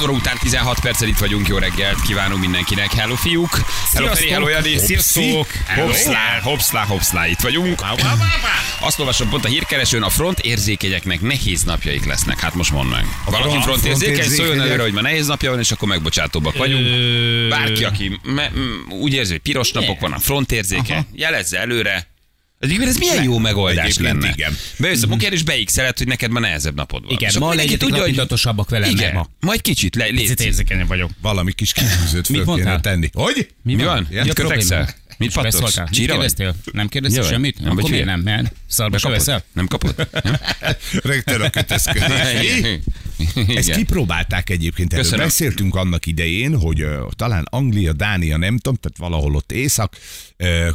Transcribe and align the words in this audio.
6 0.00 0.08
óra 0.08 0.18
után 0.18 0.36
16 0.38 0.80
perccel 0.80 1.08
itt 1.08 1.18
vagyunk, 1.18 1.48
jó 1.48 1.58
reggelt 1.58 2.00
kívánunk 2.00 2.40
mindenkinek. 2.40 2.92
Hello 2.92 3.14
fiúk! 3.14 3.60
Hello 3.92 4.14
Feri, 4.14 4.28
hello 4.30 4.48
Jani, 4.48 4.78
sziasztok! 4.78 5.46
Hopszlá, 5.74 6.40
hopszlá, 6.42 6.84
hopszlá, 6.84 7.26
itt 7.26 7.40
vagyunk. 7.40 7.82
Azt 8.80 8.98
olvasom 8.98 9.28
pont 9.28 9.44
a 9.44 9.48
hírkeresőn, 9.48 10.02
a 10.02 10.08
front 10.08 10.38
érzékenyeknek 10.38 11.20
nehéz 11.20 11.62
napjaik 11.62 12.04
lesznek. 12.04 12.40
Hát 12.40 12.54
most 12.54 12.72
mondd 12.72 12.88
meg. 12.88 13.04
Valaki 13.24 13.48
front- 13.48 13.62
front 13.64 13.84
érzékeny, 13.84 14.14
frontérzékenyek? 14.14 14.46
szóljon 14.48 14.66
előre, 14.66 14.82
hogy 14.82 14.92
ma 14.92 15.00
nehéz 15.00 15.26
napja 15.26 15.50
van, 15.50 15.58
és 15.58 15.70
akkor 15.70 15.88
megbocsátóbbak 15.88 16.56
vagyunk. 16.56 16.86
Bárki, 17.48 17.84
aki 17.84 18.20
me- 18.22 18.52
úgy 18.88 19.12
érzi, 19.12 19.30
hogy 19.30 19.40
piros 19.40 19.72
napok 19.72 20.00
van, 20.00 20.12
a 20.12 20.18
front 20.18 20.52
érzékeny, 20.52 21.06
jelezze 21.12 21.58
előre. 21.58 22.09
Egyébként 22.60 22.88
ez 22.88 22.96
milyen 22.96 23.22
jó 23.22 23.38
megoldás 23.38 23.84
Egyébként 23.84 24.22
lenne. 24.22 24.32
igen. 24.36 24.56
Bejössz 24.78 25.02
a 25.02 25.06
munkára, 25.06 25.34
és 25.34 25.42
beixeled, 25.42 25.98
hogy 25.98 26.06
neked 26.06 26.30
ma 26.30 26.40
nehezebb 26.40 26.74
napod 26.74 27.02
van. 27.04 27.12
Igen, 27.12 27.32
ma 27.38 27.54
legyetek 27.54 27.88
hogy- 27.88 27.98
lapintatosabbak 27.98 28.70
velem, 28.70 28.90
Igen, 28.90 29.14
ma. 29.14 29.28
majd 29.40 29.60
kicsit 29.60 29.94
le, 29.94 30.04
Picit 30.06 30.28
légy 30.38 30.46
érzékenyen 30.46 30.86
vagyok. 30.86 31.10
Valami 31.22 31.52
kis 31.52 31.72
kitűzőt 31.72 32.28
Mit 32.28 32.42
föl 32.42 32.54
kéne 32.54 32.70
mondtál? 32.70 32.80
tenni. 32.80 33.10
Hogy? 33.12 33.48
Mi 33.62 33.76
van? 33.76 34.06
Ja, 34.10 34.24
Mit 34.24 34.32
kötekszel? 34.32 34.94
Mit 35.18 35.32
pattogsz? 35.32 35.78
Csíra 35.90 36.12
kérdeztél? 36.12 36.54
Nem 36.72 36.88
kérdeztél 36.88 37.22
semmit? 37.22 37.58
Nem 37.60 37.70
Akkor 37.70 37.82
vagy 37.82 37.90
miért 37.90 38.06
nem? 38.06 38.20
Mert 38.20 38.52
szarba 38.66 38.98
se 38.98 39.08
veszel? 39.08 39.44
Nem 39.52 39.66
kapod? 39.66 39.94
Rögtön 41.02 41.40
a 41.40 41.50
kötözködés. 41.50 42.78
Ezt 43.56 43.70
kipróbálták 43.70 44.50
egyébként. 44.50 44.92
Erről 44.92 45.04
Köszönöm. 45.04 45.24
beszéltünk 45.24 45.74
annak 45.74 46.06
idején, 46.06 46.56
hogy 46.58 46.84
talán 47.16 47.46
Anglia, 47.50 47.92
Dánia, 47.92 48.36
nem 48.36 48.56
tudom, 48.58 48.78
tehát 48.80 48.98
valahol 48.98 49.34
ott 49.34 49.52
észak, 49.52 49.96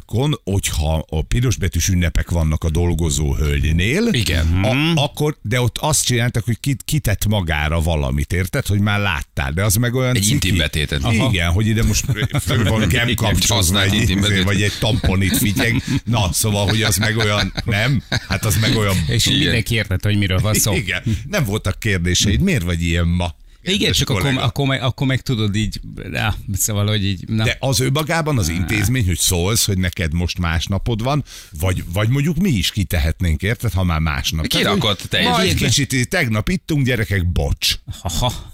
kon, 0.05 0.39
hogyha 0.43 1.05
a 1.09 1.21
pirosbetűs 1.21 1.87
ünnepek 1.87 2.29
vannak 2.29 2.63
a 2.63 2.69
dolgozó 2.69 3.33
hölgynél, 3.35 4.07
Igen. 4.11 4.63
A, 4.63 5.01
akkor, 5.01 5.37
de 5.41 5.61
ott 5.61 5.77
azt 5.77 6.05
csináltak, 6.05 6.45
hogy 6.45 6.59
kit, 6.59 6.81
kitett 6.85 7.25
magára 7.27 7.81
valamit, 7.81 8.33
érted? 8.33 8.65
Hogy 8.65 8.79
már 8.79 8.99
láttál, 8.99 9.51
de 9.51 9.63
az 9.63 9.75
meg 9.75 9.95
olyan 9.95 10.15
Egy 10.15 10.29
intim 10.29 10.57
betétet. 10.57 11.03
Aha. 11.03 11.29
Igen, 11.31 11.51
hogy 11.51 11.67
ide 11.67 11.83
most 11.83 12.05
föl 12.45 12.63
van 12.63 12.87
gemkapcsozva 12.87 13.55
használt 13.55 13.91
egy, 13.91 13.99
intim 13.99 14.21
betét. 14.21 14.43
vagy 14.43 14.61
egy 14.61 14.73
tamponit 14.79 15.37
figyeg. 15.37 15.83
Na, 16.05 16.29
szóval, 16.33 16.67
hogy 16.67 16.81
az 16.81 16.97
meg 16.97 17.17
olyan, 17.17 17.53
nem? 17.65 18.03
Hát 18.27 18.45
az 18.45 18.57
meg 18.57 18.75
olyan 18.75 18.95
És 19.07 19.25
Igen. 19.25 19.39
mindenki 19.39 19.75
értette, 19.75 20.07
hogy 20.09 20.17
miről 20.17 20.39
van 20.39 20.53
szó. 20.53 20.73
igen, 20.73 21.03
nem 21.29 21.43
voltak 21.43 21.79
kérdéseid. 21.79 22.41
Miért 22.41 22.63
vagy 22.63 22.83
ilyen 22.83 23.07
ma? 23.07 23.35
Igen, 23.65 23.91
csak 23.91 24.09
akkor, 24.09 24.37
akkor, 24.37 24.67
meg, 24.67 24.81
akkor 24.81 25.07
meg 25.07 25.21
tudod 25.21 25.55
így, 25.55 25.79
na, 26.09 26.35
szóval, 26.53 26.87
hogy 26.87 27.05
így, 27.05 27.27
na. 27.27 27.43
De 27.43 27.57
az 27.59 27.79
ő 27.79 27.91
magában 27.91 28.37
az 28.37 28.49
intézmény, 28.49 29.05
hogy 29.05 29.17
szólsz, 29.17 29.65
hogy 29.65 29.77
neked 29.77 30.13
most 30.13 30.37
más 30.37 30.65
napod 30.65 31.03
van, 31.03 31.23
vagy, 31.59 31.83
vagy 31.93 32.09
mondjuk 32.09 32.37
mi 32.37 32.49
is 32.49 32.71
kitehetnénk, 32.71 33.41
érted, 33.41 33.71
ha 33.71 33.83
már 33.83 33.99
másnap. 33.99 34.47
Kirakott 34.47 35.01
te 35.01 35.17
egy 35.17 35.27
Majd 35.27 35.55
kicsit, 35.55 36.09
tegnap 36.09 36.49
ittunk, 36.49 36.85
gyerekek, 36.85 37.31
bocs. 37.31 37.75
Haha. 38.01 38.53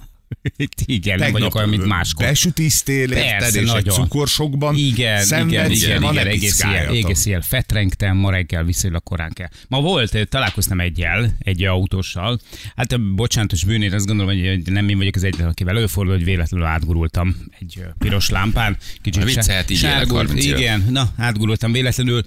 Igen, 0.86 1.20
nem 1.20 1.32
vagyok 1.32 1.56
olyan, 1.56 1.70
mint 1.70 1.86
máskor. 1.86 2.26
Besütisztél, 2.26 3.12
érted, 3.12 3.56
és 3.56 3.60
egy 3.60 3.66
nagyon. 3.66 3.94
cukorsokban 3.94 4.76
Igen, 4.76 5.23
szenvedsz, 5.23 5.54
igen, 5.54 5.72
igen, 5.72 6.02
ma 6.02 6.11
igen, 6.11 6.28
egész 6.28 6.64
ilyen, 6.64 6.88
egész 6.88 7.26
ilyen 7.26 7.42
fetrengtem, 7.42 8.17
ma 8.17 8.32
reggel 8.32 8.64
viszonylag 8.64 9.04
korán 9.04 9.32
kell. 9.33 9.48
Ma 9.67 9.82
volt, 9.82 10.16
eh, 10.16 10.23
találkoztam 10.23 10.80
egyel, 10.80 11.36
egy 11.39 11.64
autóssal. 11.64 12.39
Hát 12.76 12.94
eh, 12.94 13.00
bocsánatos 13.00 13.64
bűnért 13.64 13.94
azt 13.94 14.05
gondolom, 14.05 14.36
hogy 14.36 14.61
nem 14.72 14.89
én 14.89 14.98
vagyok 14.98 15.16
az 15.16 15.23
egyetlen, 15.23 15.48
akivel 15.48 15.78
előfordul, 15.78 16.14
hogy 16.14 16.23
véletlenül 16.23 16.67
átgurultam 16.67 17.36
egy 17.60 17.78
eh, 17.80 17.86
piros 17.98 18.30
lámpán. 18.30 18.78
Kicsit 19.02 19.22
Na, 19.22 19.28
viccelhet 19.28 19.70
így 19.70 19.78
sárgult, 19.78 20.28
30 20.28 20.45
éve. 20.45 20.58
Igen, 20.58 20.86
na, 20.89 21.10
átgurultam 21.17 21.72
véletlenül. 21.72 22.23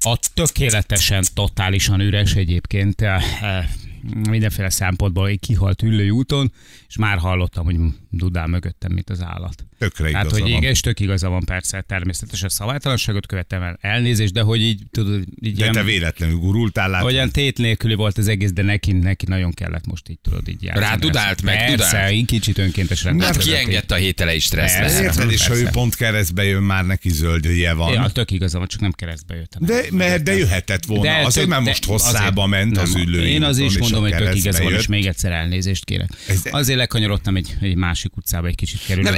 A 0.00 0.18
tökéletesen, 0.34 1.24
totálisan 1.34 2.00
üres 2.00 2.34
egyébként 2.34 3.04
mindenféle 4.14 4.70
szempontból 4.70 5.28
egy 5.28 5.40
kihalt 5.40 5.82
ülői 5.82 6.10
úton, 6.10 6.52
és 6.88 6.96
már 6.96 7.18
hallottam, 7.18 7.64
hogy 7.64 7.76
dudál 8.10 8.46
mögöttem, 8.46 8.92
mint 8.92 9.10
az 9.10 9.22
állat. 9.22 9.67
Tökre 9.78 10.04
Hát, 10.04 10.10
igaza 10.24 10.30
hogy 10.30 10.40
van. 10.40 10.50
igen, 10.58 10.70
és 10.70 10.80
tök 10.80 11.00
igaza 11.00 11.28
van 11.28 11.44
persze, 11.44 11.80
természetesen 11.80 12.48
szabálytalanságot 12.48 13.26
követtem 13.26 13.62
el, 13.62 13.78
elnézést, 13.80 14.32
de 14.32 14.40
hogy 14.40 14.60
így, 14.60 14.82
tudod, 14.90 15.22
így 15.40 15.56
De 15.56 15.64
te 15.64 15.70
ilyen, 15.72 15.84
véletlenül 15.84 16.36
gurultál, 16.36 16.90
látod? 16.90 17.06
olyan 17.06 17.30
tét 17.30 17.58
nélküli 17.58 17.94
volt 17.94 18.18
az 18.18 18.28
egész, 18.28 18.52
de 18.52 18.62
neki, 18.62 18.92
neki 18.92 19.24
nagyon 19.28 19.52
kellett 19.52 19.86
most 19.86 20.08
így, 20.08 20.18
tudod, 20.22 20.48
így 20.48 20.62
játszani. 20.62 20.86
Rádudált 20.86 21.42
meg, 21.42 21.56
Persze, 21.56 21.74
dudált? 21.74 22.12
így 22.12 22.26
kicsit 22.26 22.58
önkéntes 22.58 23.02
Hát 23.02 23.06
rendben. 23.12 23.38
kiengedte 23.38 23.94
a 23.94 23.98
hételei 23.98 24.38
stresszre. 24.38 24.80
Persze. 24.80 25.02
Érted, 25.02 25.30
és 25.30 25.46
ha 25.46 25.56
ő 25.56 25.68
pont 25.72 25.94
keresztbe 25.94 26.44
jön, 26.44 26.62
már 26.62 26.86
neki 26.86 27.08
zöldje 27.10 27.72
van. 27.72 27.92
Ja, 27.92 28.08
tök 28.08 28.30
igaza 28.30 28.58
van, 28.58 28.66
csak 28.68 28.80
nem 28.80 28.92
keresztbe 28.92 29.34
jöttem. 29.34 29.62
De, 29.64 29.82
mert, 29.90 30.22
de 30.22 30.36
jöhetett 30.36 30.84
volna. 30.84 31.02
De 31.02 31.16
azért 31.16 31.46
tök- 31.46 31.48
már 31.48 31.60
most 31.60 31.84
hosszába 31.84 32.46
ment 32.46 32.78
az 32.78 32.94
ülői 32.94 33.30
Én 33.30 33.42
az 33.42 33.58
is 33.58 33.78
mondom, 33.78 34.00
hogy 34.00 34.14
tök 34.14 34.34
igaza 34.34 34.62
van, 34.62 34.72
és 34.72 34.86
még 34.86 35.06
egyszer 35.06 35.32
elnézést 35.32 35.84
kérek. 35.84 36.08
Azért 36.50 36.78
lekanyarodtam 36.78 37.36
egy, 37.36 37.56
egy 37.60 37.74
másik 37.74 38.16
utcába 38.16 38.46
egy 38.46 38.54
kicsit 38.54 38.80
kerülve. 38.86 39.10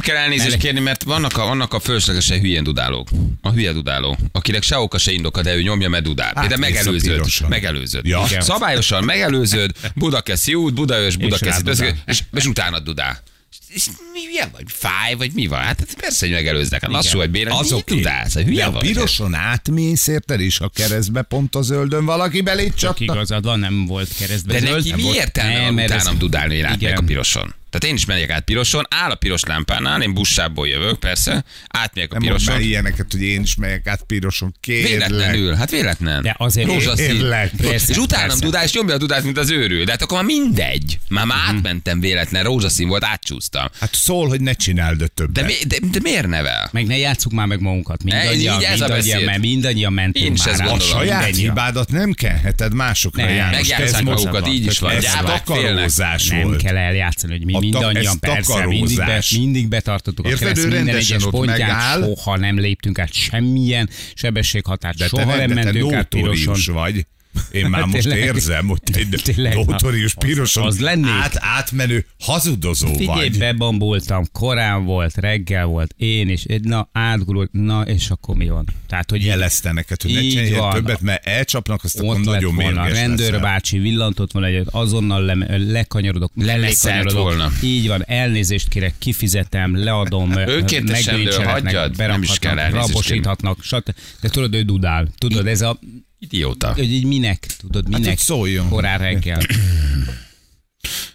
Nem, 0.00 0.14
kell 0.14 0.22
elnézést 0.24 0.56
kérni, 0.56 0.80
mert 0.80 1.02
vannak 1.02 1.36
a, 1.38 1.46
vannak 1.46 1.74
a 1.74 1.80
fölöslegesen 1.80 2.40
hülyén 2.40 2.62
dudálók. 2.62 3.08
A 3.42 3.50
hülye 3.50 3.72
dudáló, 3.72 4.18
akinek 4.32 4.62
se 4.62 4.78
oka, 4.78 4.98
se 4.98 5.12
indoka, 5.12 5.42
de 5.42 5.54
ő 5.54 5.62
nyomja, 5.62 5.88
mert 5.88 6.04
dudál. 6.04 6.32
A 6.34 6.56
megelőződ. 6.56 7.12
piroson. 7.12 7.48
Megelőződ. 7.48 8.06
Ja. 8.06 8.24
Igen. 8.28 8.40
Szabályosan 8.40 9.04
megelőződ, 9.04 9.70
Budakeszi 9.94 10.54
út, 10.54 10.74
Budaörs, 10.74 11.16
Budakeszi, 11.16 11.62
rádudál. 11.64 11.96
és, 12.06 12.22
és 12.34 12.46
utána 12.46 12.78
dudál. 12.78 13.22
És 13.68 13.86
mi 14.12 14.24
hülye 14.24 14.48
vagy? 14.52 14.64
Fáj, 14.66 15.14
vagy 15.14 15.30
mi 15.32 15.46
van? 15.46 15.60
Hát 15.60 15.86
persze, 16.00 16.26
hogy 16.26 16.34
megelőznek. 16.34 16.80
Hát 16.82 16.90
lassú 16.90 17.18
vagy 17.18 17.30
béren. 17.30 17.52
Az 17.52 17.58
Az 17.60 17.72
oké. 17.72 17.94
dudálsz, 17.94 18.34
hát 18.34 18.44
hülye 18.44 18.56
De 18.62 18.64
a 18.64 18.70
vagy. 18.70 18.80
piroson 18.82 19.34
átmész, 19.34 20.06
érted, 20.06 20.40
és 20.40 20.60
a 20.60 20.68
keresztbe 20.74 21.22
pont 21.22 21.54
a 21.54 21.62
zöldön 21.62 22.04
valaki 22.04 22.40
belé 22.40 22.72
csapta. 22.76 23.04
igazad 23.04 23.44
van, 23.44 23.58
nem 23.58 23.86
volt 23.86 24.08
keresztbe. 24.18 24.52
De 24.52 24.58
zöld, 24.58 24.86
neki 24.88 25.02
mi 25.02 25.08
értelme 25.14 25.70
Nem, 25.70 25.84
utánam 25.84 26.18
dudálni, 26.18 26.54
én 26.54 26.94
a 26.96 27.00
piroson? 27.06 27.54
Tehát 27.70 27.84
én 27.84 27.94
is 27.94 28.04
megyek 28.04 28.30
át 28.30 28.44
piroson, 28.44 28.84
áll 28.88 29.10
a 29.10 29.14
piros 29.14 29.42
lámpánál, 29.42 30.02
én 30.02 30.14
bussából 30.14 30.68
jövök, 30.68 30.98
persze, 30.98 31.44
átmegyek 31.68 32.10
a 32.10 32.14
Nem 32.18 32.22
piroson. 32.22 32.54
már 32.54 32.62
ilyeneket, 32.62 33.06
hogy 33.10 33.22
én 33.22 33.40
is 33.42 33.54
megyek 33.54 33.86
át 33.86 34.02
piroson. 34.02 34.54
Kérlek. 34.60 34.88
Véletlenül, 34.90 35.54
hát 35.54 35.70
véletlen. 35.70 36.22
De 36.22 36.34
azért- 36.38 36.66
Rózsaszín. 36.68 37.06
Kérlek. 37.06 37.50
Persze, 37.62 37.90
és 37.92 37.96
utánam 37.96 38.26
persze. 38.28 38.44
dudál, 38.44 38.64
és 38.64 38.72
nyomja 38.72 38.94
a 38.94 38.98
dudát, 38.98 39.22
mint 39.22 39.38
az 39.38 39.50
őrül. 39.50 39.84
De 39.84 39.90
hát 39.90 40.02
akkor 40.02 40.16
már 40.16 40.26
mindegy. 40.26 40.98
Már, 41.08 41.24
már 41.26 41.38
Mhm. 41.46 41.56
átmentem 41.56 42.00
véletlen, 42.00 42.44
rózsaszín 42.44 42.88
volt, 42.88 43.04
átcsúsztam. 43.04 43.66
Hát 43.80 43.94
szól, 43.94 44.28
hogy 44.28 44.40
ne 44.40 44.52
csináld 44.52 45.10
többet. 45.14 45.32
De, 45.32 45.42
mi, 45.42 45.54
de, 45.66 45.76
de 45.90 45.98
miért 46.02 46.26
nevel? 46.26 46.68
Meg 46.72 46.86
ne 46.86 46.96
játsszuk 46.96 47.32
már 47.32 47.46
meg 47.46 47.60
magunkat. 47.60 48.02
Mindannyian, 48.02 48.58
így 48.60 48.64
ez 48.66 48.78
mindannyian, 48.78 49.22
mert 49.22 49.38
mindannyian 49.40 49.92
mentünk 49.92 50.26
Én 50.26 50.32
is 50.32 50.44
már 50.44 50.66
a 50.68 50.78
saját 50.80 51.36
hibádat 51.36 51.90
nem 51.90 52.12
kenheted 52.12 52.74
másokra, 52.74 53.24
Nem, 53.24 53.34
János. 53.34 53.56
megjátszák 53.56 54.02
magukat, 54.02 54.48
így 54.48 54.66
is 54.66 54.78
van. 54.78 54.90
Ez 54.90 55.02
Gyávák 55.02 55.44
félnek. 55.46 55.62
takarózás 55.64 56.26
Nem 56.26 56.56
kell 56.56 56.76
eljátszani, 56.76 57.32
hogy 57.32 57.44
mi 57.44 57.52
A 57.60 57.62
mindannyian 57.62 58.12
ez 58.12 58.18
persze 58.18 58.66
mindig, 58.66 58.96
be, 58.96 59.22
mindig 59.36 59.68
betartottuk 59.68 60.24
a 60.24 60.28
Érted, 60.28 60.46
kereszt 60.46 60.64
ő 60.66 60.68
minden 60.68 60.96
egyes 60.96 61.24
ott 61.24 61.30
pontján, 61.30 61.58
megáll. 61.58 62.02
soha 62.02 62.36
nem 62.36 62.58
léptünk 62.58 62.98
át 62.98 63.12
semmilyen 63.12 63.88
sebességhatárt, 64.14 64.98
De 64.98 65.06
soha 65.06 65.22
te, 65.22 65.36
nem 65.36 65.50
nem, 65.50 65.64
mentünk 65.64 65.92
át 65.92 66.08
piroson. 66.08 66.74
vagy. 66.74 67.06
Én 67.50 67.66
már 67.66 67.84
most 67.84 68.02
Tényleg. 68.08 68.18
érzem, 68.24 68.66
hogy 68.66 68.80
notórius 69.66 70.14
az- 70.16 70.24
piroson 70.24 70.64
az 70.66 70.80
lennék. 70.80 71.10
át, 71.10 71.36
átmenő 71.38 72.06
hazudozó 72.20 72.86
Figyelj, 72.86 73.06
vagy. 73.28 73.38
bebambultam, 73.38 74.24
korán 74.32 74.84
volt, 74.84 75.14
reggel 75.16 75.64
volt, 75.66 75.94
én 75.96 76.28
is, 76.28 76.44
na 76.62 76.88
átgurult, 76.92 77.52
na 77.52 77.82
és 77.82 78.10
akkor 78.10 78.36
mi 78.36 78.48
van? 78.48 78.66
Tehát, 78.88 79.10
hogy 79.10 79.24
Jelezte 79.24 79.72
neked, 79.72 80.02
hogy 80.02 80.12
ne 80.12 80.20
Így 80.20 80.30
csinálj 80.32 80.50
van. 80.54 80.72
többet, 80.72 81.00
mert 81.00 81.26
elcsapnak, 81.26 81.84
azt 81.84 81.98
akkor 82.00 82.20
nagyon 82.20 82.54
volna 82.54 82.80
a 82.80 82.84
mérges 82.84 83.00
rendőrbácsi, 83.00 83.78
villantott 83.78 84.32
volna 84.32 84.48
egyet, 84.48 84.68
azonnal 84.70 85.22
le, 85.24 85.36
lekanyarodok, 85.58 86.32
Leleszelt 86.34 86.94
lekanyarodok. 87.04 87.22
volna. 87.22 87.52
Így 87.62 87.88
van, 87.88 88.02
elnézést 88.06 88.68
kérek, 88.68 88.94
kifizetem, 88.98 89.76
leadom, 89.76 90.32
Önkéntes 90.36 91.04
rendőr, 91.06 91.24
megdöntsenek, 91.24 91.62
hagyjad, 91.62 91.96
nem 91.96 92.22
is 92.22 92.38
kell 92.38 92.54
berakhatnak, 92.54 92.58
elnézést 92.80 92.86
rabosíthatnak, 92.88 93.62
stb. 93.62 93.94
De 94.20 94.28
tudod, 94.28 94.54
ő 94.54 94.62
dudál. 94.62 95.08
Tudod, 95.18 95.46
ez 95.46 95.60
a, 95.60 95.78
Idióta. 96.22 96.72
hogy 96.74 96.92
így 96.92 97.04
minek, 97.04 97.46
tudod, 97.58 97.88
minek 97.88 98.08
hogy 98.08 98.18
szóljon. 98.18 98.68
korán 98.68 98.98
reggel. 98.98 99.40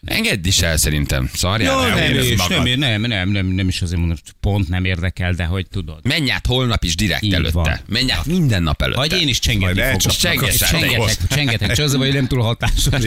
Engedd 0.06 0.46
is 0.46 0.62
el 0.62 0.78
szerintem. 0.78 1.30
Szarjál 1.34 1.88
Ja, 1.88 2.00
el, 2.00 2.10
nem, 2.14 2.24
is, 2.24 2.48
nem, 2.48 2.80
nem, 2.80 3.02
nem, 3.02 3.30
nem, 3.30 3.46
nem 3.48 3.68
is 3.68 3.82
azért 3.82 4.00
mondom, 4.00 4.18
pont 4.40 4.70
nem 4.70 4.86
érdekel, 4.86 5.34
de 5.34 5.44
hogy 5.46 5.68
tudod. 5.68 6.00
Menj 6.04 6.32
át 6.32 6.46
holnap 6.46 6.84
is 6.84 6.96
direkt 6.96 7.24
Így 7.24 7.34
előtte. 7.34 7.54
van. 7.54 7.80
Menj 7.88 8.12
át 8.12 8.26
minden 8.26 8.64
nap 8.64 8.82
előtte. 8.82 9.00
Vagy 9.00 9.22
én 9.22 9.28
is 9.28 9.40
csengetni 9.40 9.82
fogok. 9.82 10.02
azt 10.06 10.20
Csengetek, 10.20 11.28
csengetek, 11.28 11.72
csak 11.74 11.86
az, 11.86 11.94
hogy 11.96 12.14
nem 12.14 12.28
túl 12.28 12.42
hatásos 12.42 13.06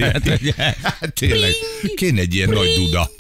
Hát 0.83 1.13
tényleg, 1.15 1.51
kéne 1.97 2.21
egy 2.21 2.35
ilyen 2.35 2.49
nagy 2.49 2.69
duda. 2.77 3.11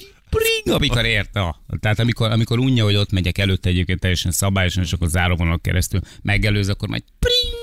Amikor 0.65 1.05
ért, 1.05 1.37
a, 1.37 1.63
tehát 1.81 1.99
amikor, 1.99 2.31
amikor 2.31 2.59
unja, 2.59 2.85
hogy 2.85 2.95
ott 2.95 3.11
megyek 3.11 3.39
előtte 3.39 3.69
egyébként 3.69 4.01
teljesen 4.01 4.31
szabályosan, 4.31 4.83
és 4.83 4.93
akkor 4.93 5.09
záróvonal 5.09 5.59
keresztül 5.61 6.01
megelőz, 6.23 6.69
akkor 6.69 6.89
majd 6.89 7.03
pring, 7.19 7.55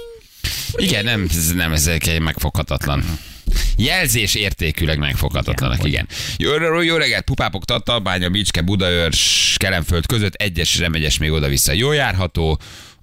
Igen, 0.75 1.03
nem, 1.03 1.27
ez, 1.29 1.53
nem, 1.53 1.71
ez 1.71 1.87
egy 1.87 2.19
megfoghatatlan. 2.19 3.03
Jelzés 3.77 4.35
értékűleg 4.35 4.97
megfoghatatlanak, 4.97 5.83
igen. 5.83 6.07
Jó, 6.37 6.81
jó 6.81 6.95
reggelt, 6.95 7.23
pupápok, 7.23 7.65
Tatabánya, 7.65 8.29
Bicske, 8.29 8.61
Budaörs, 8.61 9.55
Kelemföld 9.57 10.05
között, 10.05 10.33
egyes 10.33 10.77
remegyes 10.79 11.17
még 11.17 11.31
oda-vissza. 11.31 11.71
Jó 11.71 11.91
járható, 11.91 12.59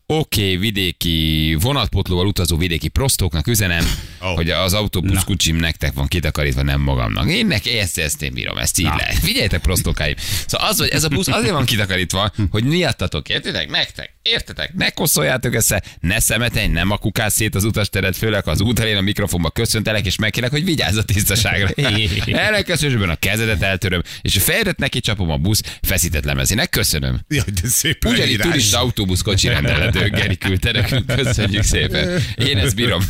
Oké, 0.06 0.42
okay, 0.42 0.56
vidéki 0.56 1.56
vonatpotlóval 1.60 2.26
utazó 2.26 2.56
vidéki 2.56 2.88
prostóknak 2.88 3.46
üzenem, 3.46 3.84
oh. 4.20 4.34
hogy 4.34 4.50
az 4.50 4.72
autóbusz 4.74 5.24
kucsim 5.24 5.56
nektek 5.56 5.92
van 5.92 6.06
kitakarítva, 6.06 6.62
nem 6.62 6.80
magamnak. 6.80 7.30
Én 7.30 7.46
neki 7.46 7.78
ezt, 7.78 7.98
ezt 7.98 8.22
én 8.22 8.32
bírom, 8.32 8.58
ezt 8.58 8.78
így 8.78 8.86
Na. 8.86 8.96
lehet. 8.96 9.18
Figyeljetek, 9.18 9.60
prostókáim. 9.60 10.14
Szóval 10.46 10.68
az, 10.68 10.78
hogy 10.78 10.88
ez 10.88 11.04
a 11.04 11.08
busz 11.08 11.28
azért 11.28 11.52
van 11.52 11.64
kitakarítva, 11.64 12.32
hogy 12.50 12.64
miattatok, 12.64 13.28
értitek? 13.28 13.70
Nektek, 13.70 14.14
értetek? 14.22 14.74
Ne 14.74 14.90
koszoljátok 14.90 15.54
össze, 15.54 15.82
ne 16.00 16.20
szemetelj, 16.20 16.66
nem 16.66 16.90
a 16.90 16.96
kukás 16.96 17.32
szét 17.32 17.54
az 17.54 17.64
utasteret, 17.64 18.16
főleg 18.16 18.48
az 18.48 18.60
út 18.60 18.78
elén 18.78 18.96
a 18.96 19.00
mikrofonba 19.00 19.50
köszöntelek, 19.50 20.06
és 20.06 20.16
megkérek, 20.16 20.50
hogy 20.50 20.64
vigyázz 20.64 20.96
a 20.96 21.02
tisztaságra. 21.02 21.68
Ellenkezősben 22.46 23.08
a 23.08 23.16
kezedet 23.16 23.62
eltöröm, 23.62 24.02
és 24.22 24.36
a 24.36 24.40
fejedet 24.40 24.78
neki 24.78 25.00
csapom 25.00 25.30
a 25.30 25.36
busz 25.36 25.62
feszített 25.82 26.24
lemezének. 26.24 26.70
Köszönöm. 26.70 27.20
Jaj, 27.28 27.44
de 27.62 27.68
szép 27.68 28.04
Ugyanígy 28.04 28.38
turista 28.38 28.78
autóbusz 28.78 29.22
kocsi 29.22 29.48
rendelető 29.48 30.08
Geri 30.08 30.36
küldte 30.36 30.72
nekünk, 30.72 31.06
köszönjük 31.06 31.62
szépen. 31.62 32.20
Én 32.34 32.58
ezt 32.58 32.74
bírom. 32.74 33.02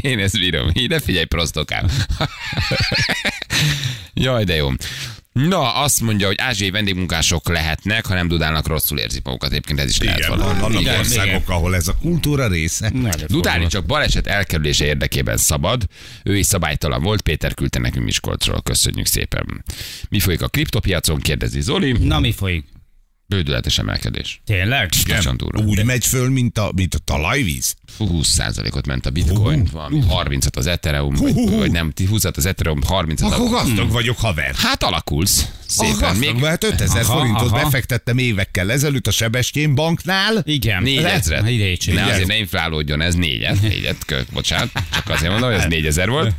Én 0.00 0.18
ezt 0.18 0.38
bírom. 0.38 0.70
Ide 0.72 1.00
figyelj, 1.00 1.24
prostokám. 1.24 1.86
Jaj, 4.14 4.44
de 4.44 4.54
jó. 4.54 4.70
Na, 5.36 5.74
azt 5.74 6.00
mondja, 6.00 6.26
hogy 6.26 6.36
ázsiai 6.38 6.70
vendégmunkások 6.70 7.48
lehetnek, 7.48 8.06
ha 8.06 8.14
nem 8.14 8.28
dudálnak, 8.28 8.66
rosszul 8.66 8.98
érzik 8.98 9.24
magukat. 9.24 9.50
Egyébként 9.50 9.80
ez 9.80 9.88
is 9.90 9.98
lehet 9.98 10.18
Igen, 10.18 10.38
valami. 10.38 10.60
vannak 10.60 10.80
Igen. 10.80 10.98
országok, 10.98 11.48
ahol 11.48 11.74
ez 11.74 11.88
a 11.88 11.96
kultúra 12.00 12.48
része. 12.48 12.92
Dudálni 13.26 13.66
csak 13.66 13.86
baleset 13.86 14.26
elkerülése 14.26 14.84
érdekében 14.84 15.36
szabad. 15.36 15.84
Ő 16.22 16.36
is 16.36 16.46
szabálytalan 16.46 17.02
volt. 17.02 17.20
Péter 17.20 17.54
küldte 17.54 17.78
nekünk 17.78 18.04
Miskolcról. 18.04 18.62
Köszönjük 18.62 19.06
szépen. 19.06 19.64
Mi 20.08 20.20
folyik 20.20 20.42
a 20.42 20.48
kriptopiacon? 20.48 21.18
Kérdezi 21.20 21.60
Zoli. 21.60 21.92
na 21.92 22.20
mi 22.20 22.32
folyik? 22.32 22.64
Bődületes 23.28 23.78
emelkedés. 23.78 24.40
Tényleg? 24.44 24.90
Nagyon 25.06 25.36
durva. 25.36 25.62
Úgy 25.62 25.84
megy 25.84 26.04
föl, 26.06 26.30
mint 26.30 26.58
a, 26.58 26.70
mint 26.74 26.94
a 26.94 26.98
talajvíz. 26.98 27.74
20%-ot 27.98 28.86
ment 28.86 29.06
a 29.06 29.10
bitcoin, 29.10 29.68
valami 29.72 30.02
30-at 30.08 30.56
az 30.56 30.66
Ethereum, 30.66 31.14
vagy, 31.14 31.34
vagy 31.50 31.70
nem, 31.70 31.92
20-at 31.96 32.36
az 32.36 32.46
Ethereum, 32.46 32.80
30-at 32.88 33.22
Akkor 33.22 33.46
a... 33.46 33.50
gazdag 33.50 33.90
vagyok, 33.90 34.18
haver. 34.18 34.54
Hát 34.54 34.82
alakulsz. 34.82 35.42
Ah, 35.42 35.48
Szépen. 35.66 35.98
gazdag, 35.98 36.18
Még 36.18 36.42
mert 36.42 36.64
5000 36.64 37.02
Aha, 37.02 37.18
forintot 37.18 37.50
aha. 37.52 37.62
befektettem 37.62 38.18
évekkel 38.18 38.72
ezelőtt 38.72 39.06
a 39.06 39.10
Sebestyén 39.10 39.74
banknál. 39.74 40.42
Igen. 40.44 40.82
négyezret. 40.82 41.42
Ne, 41.42 41.50
Igen. 41.50 42.08
azért 42.08 42.26
ne 42.26 42.36
inflálódjon, 42.36 43.00
ez 43.00 43.14
négyet. 43.14 43.62
Négyet, 43.62 44.04
kö, 44.04 44.20
bocsánat. 44.32 44.70
Csak 44.94 45.08
azért 45.08 45.30
mondom, 45.30 45.50
hogy 45.50 45.58
ez 45.58 45.66
négyezer 45.66 46.08
volt. 46.08 46.34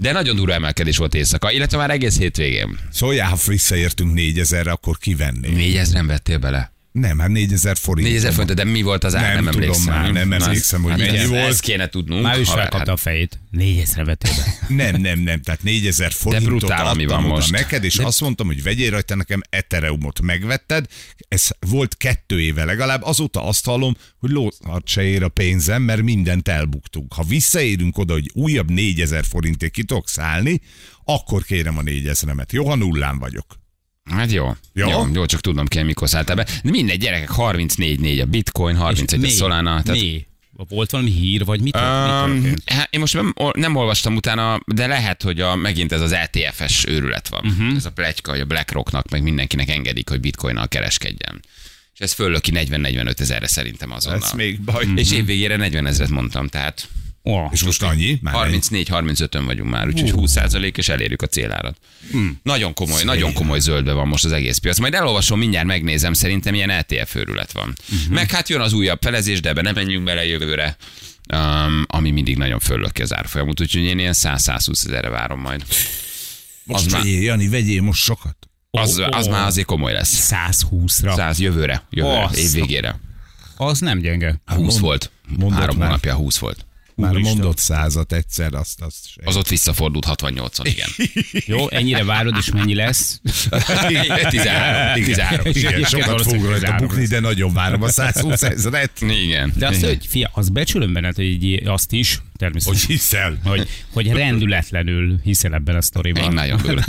De 0.00 0.12
nagyon 0.12 0.36
durva 0.36 0.52
emelkedés 0.52 0.96
volt 0.96 1.14
éjszaka, 1.14 1.50
illetve 1.50 1.76
már 1.76 1.90
egész 1.90 2.18
hétvégén. 2.18 2.78
Szóljál, 2.90 3.28
ha 3.28 3.36
visszaértünk 3.46 4.12
4000-re, 4.18 4.70
akkor 4.70 4.98
kivenném. 4.98 5.54
Négyezren 5.54 6.06
vettél 6.06 6.38
bele? 6.38 6.72
Nem, 6.92 7.18
hát 7.18 7.28
4000 7.28 7.76
forint. 7.76 8.06
4000 8.08 8.32
forint, 8.32 8.54
de 8.54 8.64
mi 8.64 8.82
volt 8.82 9.04
az 9.04 9.14
ár? 9.14 9.22
Nem 9.34 9.44
Nem, 9.44 9.52
tudom 9.52 9.62
emlékszem. 9.62 9.94
már, 9.94 10.12
nem 10.12 10.32
emlékszem, 10.32 10.82
hogy 10.82 10.90
hát 10.90 11.00
mennyi 11.00 11.16
ezt- 11.16 11.28
volt. 11.28 11.48
Ezt 11.48 11.60
kéne 11.60 11.88
tudnunk. 11.88 12.22
Már 12.22 12.40
is 12.40 12.48
felkapta 12.48 12.92
a 12.92 12.96
fejét. 12.96 13.40
Négyezre 13.50 14.04
vettél 14.04 14.32
be. 14.36 14.66
Nem, 14.84 15.00
nem, 15.00 15.18
nem, 15.18 15.40
tehát 15.42 15.62
4000 15.62 16.12
forintot 16.12 16.48
brutál, 16.48 16.86
ami 16.86 17.04
adtam 17.04 17.22
van 17.22 17.30
most. 17.30 17.50
neked, 17.50 17.84
és 17.84 17.96
azt 17.98 18.20
mondtam, 18.20 18.46
hogy 18.46 18.62
vegyél 18.62 18.90
rajta 18.90 19.14
nekem 19.14 19.40
Ethereumot 19.50 20.20
megvetted, 20.20 20.86
ez 21.28 21.48
volt 21.60 21.96
kettő 21.96 22.40
éve 22.40 22.64
legalább, 22.64 23.02
azóta 23.02 23.44
azt 23.46 23.64
hallom, 23.64 23.96
hogy 24.18 24.30
lószart 24.30 24.88
se 24.88 25.02
ér 25.02 25.22
a 25.22 25.28
pénzem, 25.28 25.82
mert 25.82 26.02
mindent 26.02 26.48
elbuktunk. 26.48 27.12
Ha 27.12 27.22
visszaérünk 27.22 27.98
oda, 27.98 28.12
hogy 28.12 28.30
újabb 28.34 28.70
4000 28.70 29.24
forintért 29.24 29.72
ki 29.72 29.84
tudok 29.84 30.08
szállni, 30.08 30.60
akkor 31.04 31.42
kérem 31.42 31.78
a 31.78 31.82
4000-emet. 31.82 32.52
Jó, 32.52 32.66
ha 32.68 32.74
nullán 32.74 33.18
vagyok. 33.18 33.59
Hát 34.10 34.32
jó. 34.32 34.56
Jó? 34.72 34.88
Jó, 34.88 35.06
jó 35.12 35.26
csak 35.26 35.40
tudnom 35.40 35.66
kell, 35.66 35.84
mikor 35.84 36.08
szálltál 36.08 36.36
be. 36.36 36.46
De 36.62 36.70
mindegy, 36.70 36.98
gyerekek, 36.98 37.30
34-4 37.36 38.22
a 38.22 38.24
bitcoin, 38.24 38.76
31 38.76 39.24
a? 39.24 39.28
Solana. 39.28 39.82
Tehát, 39.82 40.00
Mi? 40.00 40.28
Volt 40.68 40.90
valami 40.90 41.10
hír, 41.10 41.44
vagy 41.44 41.60
mit, 41.60 41.76
Um, 41.76 42.54
hát 42.66 42.88
én 42.90 43.00
most 43.00 43.14
nem, 43.14 43.34
nem 43.52 43.76
olvastam 43.76 44.16
utána, 44.16 44.60
de 44.66 44.86
lehet, 44.86 45.22
hogy 45.22 45.40
a, 45.40 45.54
megint 45.54 45.92
ez 45.92 46.00
az 46.00 46.12
ETF-es 46.12 46.84
őrület 46.88 47.28
van. 47.28 47.46
Uh-huh. 47.46 47.76
Ez 47.76 47.84
a 47.84 47.90
pletyka, 47.90 48.30
hogy 48.30 48.40
a 48.40 48.44
BlackRocknak, 48.44 49.08
meg 49.08 49.22
mindenkinek 49.22 49.68
engedik, 49.68 50.08
hogy 50.08 50.20
bitcoinnal 50.20 50.68
kereskedjen. 50.68 51.42
És 51.94 52.00
ez 52.00 52.12
föllöki 52.12 52.50
40-45 52.54 53.20
ezerre 53.20 53.46
szerintem 53.46 53.92
azonnal. 53.92 54.22
Ez 54.22 54.32
még 54.32 54.60
baj. 54.60 54.86
És 54.96 55.12
évvégére 55.12 55.56
40 55.56 55.86
ezeret 55.86 56.10
mondtam, 56.10 56.48
tehát 56.48 56.88
Oh, 57.22 57.48
És 57.52 57.64
most 57.64 57.82
annyi? 57.82 58.18
Már 58.22 58.34
34-35-ön 58.50 59.44
vagyunk 59.44 59.70
már, 59.70 59.86
úgyhogy 59.86 60.12
20% 60.16 60.76
és 60.76 60.88
elérjük 60.88 61.22
a 61.22 61.26
célárat. 61.26 61.78
Hmm. 62.10 62.40
Nagyon 62.42 62.74
komoly, 62.74 63.02
nagyon 63.04 63.32
komoly 63.32 63.60
zöldbe 63.60 63.92
van 63.92 64.08
most 64.08 64.24
az 64.24 64.32
egész 64.32 64.58
piac. 64.58 64.78
Majd 64.78 64.94
elolvasom, 64.94 65.38
mindjárt 65.38 65.66
megnézem, 65.66 66.12
szerintem 66.12 66.54
ilyen 66.54 66.70
ETF 66.70 67.14
őrület 67.14 67.52
van. 67.52 67.74
Uh-huh. 67.92 68.08
Meg 68.14 68.30
hát 68.30 68.48
jön 68.48 68.60
az 68.60 68.72
újabb 68.72 68.98
felezés, 69.02 69.40
de 69.40 69.48
ebbe 69.48 69.62
nem 69.62 69.74
menjünk 69.74 70.04
bele 70.04 70.26
jövőre. 70.26 70.76
Um, 71.34 71.84
ami 71.86 72.10
mindig 72.10 72.36
nagyon 72.36 72.58
föllöki 72.58 73.02
az 73.02 73.14
árfolyamot, 73.14 73.60
úgyhogy 73.60 73.82
én 73.82 73.98
ilyen 73.98 74.14
100-120 74.16 74.86
ezerre 74.86 75.08
várom 75.08 75.40
majd. 75.40 75.64
Most 76.64 76.86
az 76.86 76.92
már- 76.92 77.02
vegyél, 77.02 77.22
Jani, 77.22 77.48
vegyél 77.48 77.82
most 77.82 78.02
sokat. 78.02 78.36
Az, 78.70 79.02
az 79.10 79.26
ó. 79.26 79.30
már 79.30 79.46
azért 79.46 79.66
komoly 79.66 79.92
lesz. 79.92 80.32
120-ra. 80.32 81.14
100 81.14 81.40
jövőre, 81.40 81.86
jövőre, 81.90 82.22
Azt. 82.24 82.36
év 82.36 82.52
végére. 82.52 83.00
Az 83.56 83.78
nem 83.78 83.98
gyenge. 83.98 84.40
20 84.44 84.58
mond- 84.58 84.80
volt. 84.80 85.10
Három 85.50 85.76
már. 85.76 85.86
hónapja 85.86 86.14
20 86.14 86.38
volt. 86.38 86.66
Már 87.00 87.10
Úristen. 87.10 87.34
mondott 87.36 87.58
százat 87.58 88.12
egyszer, 88.12 88.54
azt, 88.54 88.80
azt 88.80 89.08
se. 89.08 89.20
Az 89.24 89.36
ott 89.36 89.48
visszafordult 89.48 90.06
68-on, 90.08 90.60
igen. 90.62 90.88
Jó, 91.58 91.70
ennyire 91.70 92.04
várod, 92.04 92.36
és 92.38 92.50
mennyi 92.50 92.74
lesz? 92.74 93.20
13. 94.28 95.02
13. 95.04 95.46
Igen, 95.46 95.72
Igen, 95.72 95.88
sokat 95.88 96.22
fog 96.22 96.44
rajta 96.44 96.74
bukni, 96.76 97.06
de 97.06 97.20
nagyon 97.20 97.52
várom 97.52 97.82
a 97.82 97.88
120 97.88 98.42
ezeret. 98.42 99.00
Igen. 99.00 99.52
De 99.56 99.66
azt, 99.66 99.76
Igen. 99.78 99.88
hogy 99.88 100.06
fia, 100.06 100.30
azt 100.34 100.52
becsülöm 100.52 100.92
benned, 100.92 101.14
hogy 101.14 101.24
így, 101.24 101.66
azt 101.66 101.92
is, 101.92 102.20
Hogy 102.40 102.48
természetesen. 102.48 102.88
hiszel? 102.88 103.38
Hogy, 103.44 103.68
hogy 103.92 104.12
rendületlenül 104.12 105.20
hiszel 105.22 105.54
ebben 105.54 105.76
a 105.76 105.82
sztoriban. 105.82 106.22
Én 106.22 106.30
nagyon 106.30 106.60
durva. 106.62 106.82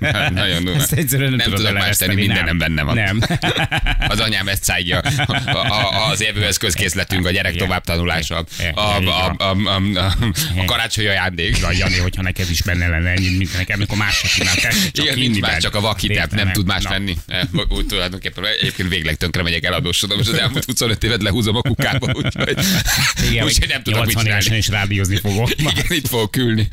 Nagyon 0.30 0.64
durva. 0.64 0.80
Ezt 0.80 0.92
egyszerűen 0.92 1.30
nem, 1.30 1.38
Nem 1.38 1.54
tudok 1.58 1.72
más 1.72 1.96
tenni, 1.96 2.14
mindenem 2.14 2.44
nem. 2.44 2.58
benne 2.58 2.82
van. 2.82 2.94
Nem. 2.94 3.20
Az 4.12 4.20
anyám 4.20 4.48
ezt 4.48 4.64
szállja. 4.64 4.98
A, 4.98 5.56
a, 5.56 6.10
az 6.10 6.22
évőeszközkészletünk, 6.22 7.26
a 7.26 7.30
gyerek 7.30 7.54
Igen. 7.54 7.66
továbbtanulása, 7.66 8.44
Igen. 8.58 8.74
a, 8.74 8.96
a, 8.96 9.34
a, 9.38 9.56
a, 9.64 10.12
a, 10.56 10.64
karácsonyi 10.64 11.06
ajándék. 11.06 11.60
Na, 11.60 11.72
Jani, 11.72 11.98
hogyha 11.98 12.22
neked 12.22 12.50
is 12.50 12.62
benne 12.62 12.88
lenne 12.88 13.10
ennyi, 13.10 13.36
mint 13.36 13.56
nekem, 13.56 13.80
akkor 13.80 13.96
más 13.98 14.16
se 14.16 14.28
tudnál 14.36 14.54
te, 14.54 14.68
csak 14.92 15.04
Igen, 15.04 15.18
nincs 15.18 15.40
más, 15.40 15.62
csak 15.62 15.74
a 15.74 15.80
vakitep, 15.80 16.30
nem 16.32 16.52
tud 16.52 16.66
más 16.66 16.84
venni. 16.84 17.16
Eh, 17.26 17.40
Úgy 17.68 17.86
tulajdonképpen 17.86 18.44
egyébként 18.60 18.88
végleg 18.88 19.16
tönkre 19.16 19.42
megyek 19.42 19.64
eladósodom, 19.64 20.18
és 20.20 20.28
az 20.28 20.34
elmúlt 20.34 20.64
25 20.64 21.04
évet 21.04 21.22
lehúzom 21.22 21.56
a 21.56 21.60
kukába, 21.60 22.12
úgyhogy, 22.12 22.56
nem 23.68 23.82
tudok 23.82 24.06
mit 24.06 24.14
80 24.14 24.26
évesen 24.26 24.60
csinálni. 24.60 24.77
Rádiózni 24.78 25.16
fogok. 25.16 25.50
Igen, 25.72 25.84
itt 25.88 26.08
fogok 26.08 26.36
ülni. 26.36 26.68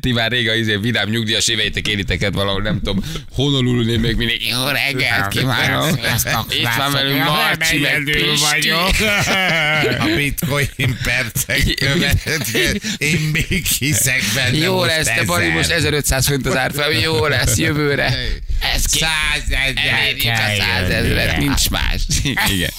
Ti- 0.00 0.12
már 0.12 0.30
rég 0.30 0.48
a 0.48 0.54
izé, 0.54 0.76
vidám 0.76 1.08
nyugdíjas 1.08 1.48
éveitek 1.48 1.88
éliteket 1.88 2.34
valahol, 2.34 2.62
nem 2.62 2.76
tudom, 2.82 3.04
honolulni 3.32 3.96
még 3.96 4.16
mindig. 4.16 4.46
Jó 4.48 4.64
reggelt 4.66 5.28
kívánok! 5.28 5.98
Itt 6.48 6.68
van 6.76 6.92
velünk 6.92 7.24
Marci, 7.24 7.78
meg 7.78 8.02
Pisti. 8.04 8.70
A 8.70 10.04
bitcoin 10.16 10.98
percek 11.02 11.74
következő. 11.74 12.80
Én 12.98 13.30
még 13.32 13.66
hiszek 13.78 14.22
benne 14.34 14.56
Jó 14.56 14.84
lesz, 14.84 15.06
te 15.06 15.22
Bari, 15.24 15.48
most 15.48 15.70
1500 15.70 16.26
forint 16.26 16.46
az 16.46 16.56
árfolyam, 16.56 17.00
jó 17.02 17.26
lesz 17.26 17.56
jövőre. 17.56 18.18
Ez 18.74 18.84
ki... 18.86 18.98
Százezer. 18.98 19.92
Elérjük 20.00 20.32
a 20.32 20.62
százezret, 20.62 21.36
nincs 21.36 21.70
más. 21.70 22.00
Igen. 22.48 22.70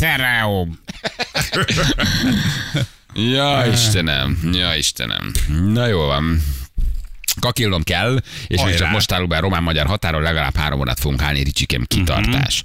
Tereum. 0.00 0.78
Ja, 3.14 3.64
Istenem, 3.72 4.38
ja, 4.52 4.74
Istenem. 4.74 5.32
Na 5.66 5.86
jó 5.86 5.98
van. 5.98 6.42
Kakilnom 7.40 7.82
kell, 7.82 8.22
és 8.46 8.62
még 8.62 8.74
csak 8.74 8.90
most 8.90 9.12
állunk 9.12 9.28
be 9.28 9.36
a 9.36 9.40
román-magyar 9.40 9.86
határon, 9.86 10.22
legalább 10.22 10.56
három 10.56 10.80
órát 10.80 10.98
fogunk 11.00 11.22
állni, 11.22 11.42
Ricsikém, 11.42 11.84
kitartás. 11.86 12.62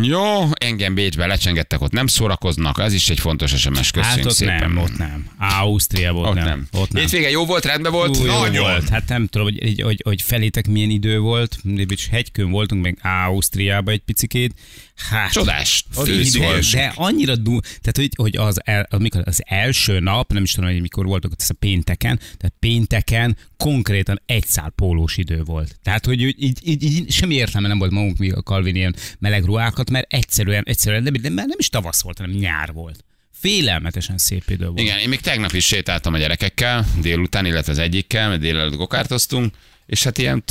Jó, 0.00 0.48
engem 0.54 0.94
Bécsbe 0.94 1.26
lecsengettek, 1.26 1.80
ott 1.80 1.92
nem 1.92 2.06
szórakoznak, 2.06 2.78
ez 2.78 2.92
is 2.92 3.08
egy 3.10 3.20
fontos 3.20 3.50
SMS, 3.50 3.90
köszönjük 3.90 4.04
Hát 4.04 4.24
ott 4.24 4.32
szépen. 4.34 4.58
nem, 4.58 4.76
ott 4.76 4.96
nem. 4.98 5.26
Ausztria 5.38 6.12
volt 6.12 6.28
Ott 6.28 6.34
nem. 6.34 6.44
nem. 6.44 6.66
Ott 6.72 6.92
nem. 6.92 7.02
Hétvége 7.02 7.30
jó 7.30 7.46
volt, 7.46 7.64
rendben 7.64 7.92
volt? 7.92 8.16
Ú, 8.16 8.24
jó 8.24 8.38
Nagyon. 8.38 8.62
volt. 8.62 8.88
Hát 8.88 9.08
nem 9.08 9.26
tudom, 9.26 9.46
hogy, 9.46 9.58
hogy, 9.62 9.80
hogy, 9.80 10.00
hogy 10.04 10.22
felétek 10.22 10.66
milyen 10.66 10.90
idő 10.90 11.18
volt. 11.18 11.56
És 11.88 12.08
hegykön 12.08 12.50
voltunk, 12.50 12.82
meg 12.82 12.98
Ausztriába 13.02 13.90
egy 13.90 14.02
picikét. 14.06 14.54
Hát, 14.96 15.32
Csodás. 15.32 15.84
Főz 15.92 16.32
de, 16.72 16.92
annyira 16.94 17.36
du, 17.36 17.60
tehát 17.60 17.96
hogy, 17.96 18.10
hogy 18.16 18.36
az, 18.36 18.60
el, 18.64 18.86
amikor 18.90 19.22
az 19.24 19.42
első 19.46 19.98
nap, 19.98 20.32
nem 20.32 20.42
is 20.42 20.52
tudom, 20.52 20.70
hogy 20.70 20.80
mikor 20.80 21.06
voltak 21.06 21.32
ez 21.38 21.50
a 21.50 21.54
pénteken, 21.58 22.16
tehát 22.16 22.54
pénteken 22.58 23.36
konkrétan 23.56 24.22
egy 24.26 24.46
szál 24.46 24.72
pólós 24.76 25.16
idő 25.16 25.42
volt. 25.42 25.76
Tehát, 25.82 26.06
hogy 26.06 26.20
így, 26.20 26.42
így, 26.42 26.58
így, 26.62 26.82
így 26.82 27.12
semmi 27.12 27.34
értelme 27.34 27.68
nem 27.68 27.78
volt 27.78 27.90
magunk 27.90 28.18
mi 28.18 28.30
a 28.30 28.40
Calvin 28.40 28.76
ilyen 28.76 28.96
meleg 29.18 29.44
ruhákat, 29.44 29.90
mert 29.90 30.12
egyszerűen, 30.12 30.62
egyszerűen 30.66 31.02
nem, 31.02 31.14
nem, 31.22 31.34
nem 31.34 31.58
is 31.58 31.68
tavasz 31.68 32.02
volt, 32.02 32.18
hanem 32.18 32.32
nyár 32.32 32.72
volt. 32.72 33.04
Félelmetesen 33.32 34.18
szép 34.18 34.44
idő 34.48 34.66
volt. 34.66 34.80
Igen, 34.80 34.98
én 34.98 35.08
még 35.08 35.20
tegnap 35.20 35.52
is 35.52 35.66
sétáltam 35.66 36.14
a 36.14 36.18
gyerekekkel, 36.18 36.86
délután, 37.00 37.46
illetve 37.46 37.72
az 37.72 37.78
egyikkel, 37.78 38.28
mert 38.28 38.40
délelőtt 38.40 38.76
gokártoztunk, 38.76 39.54
és 39.86 40.02
hát 40.02 40.18
ilyen 40.18 40.44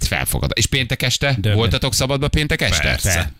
felfogad. 0.00 0.50
És 0.54 0.66
péntek 0.66 1.02
este? 1.02 1.32
Döbben. 1.32 1.54
Voltatok 1.54 1.94
szabadba 1.94 2.28
péntek 2.28 2.60
este? 2.60 2.82
Persze. 2.82 3.32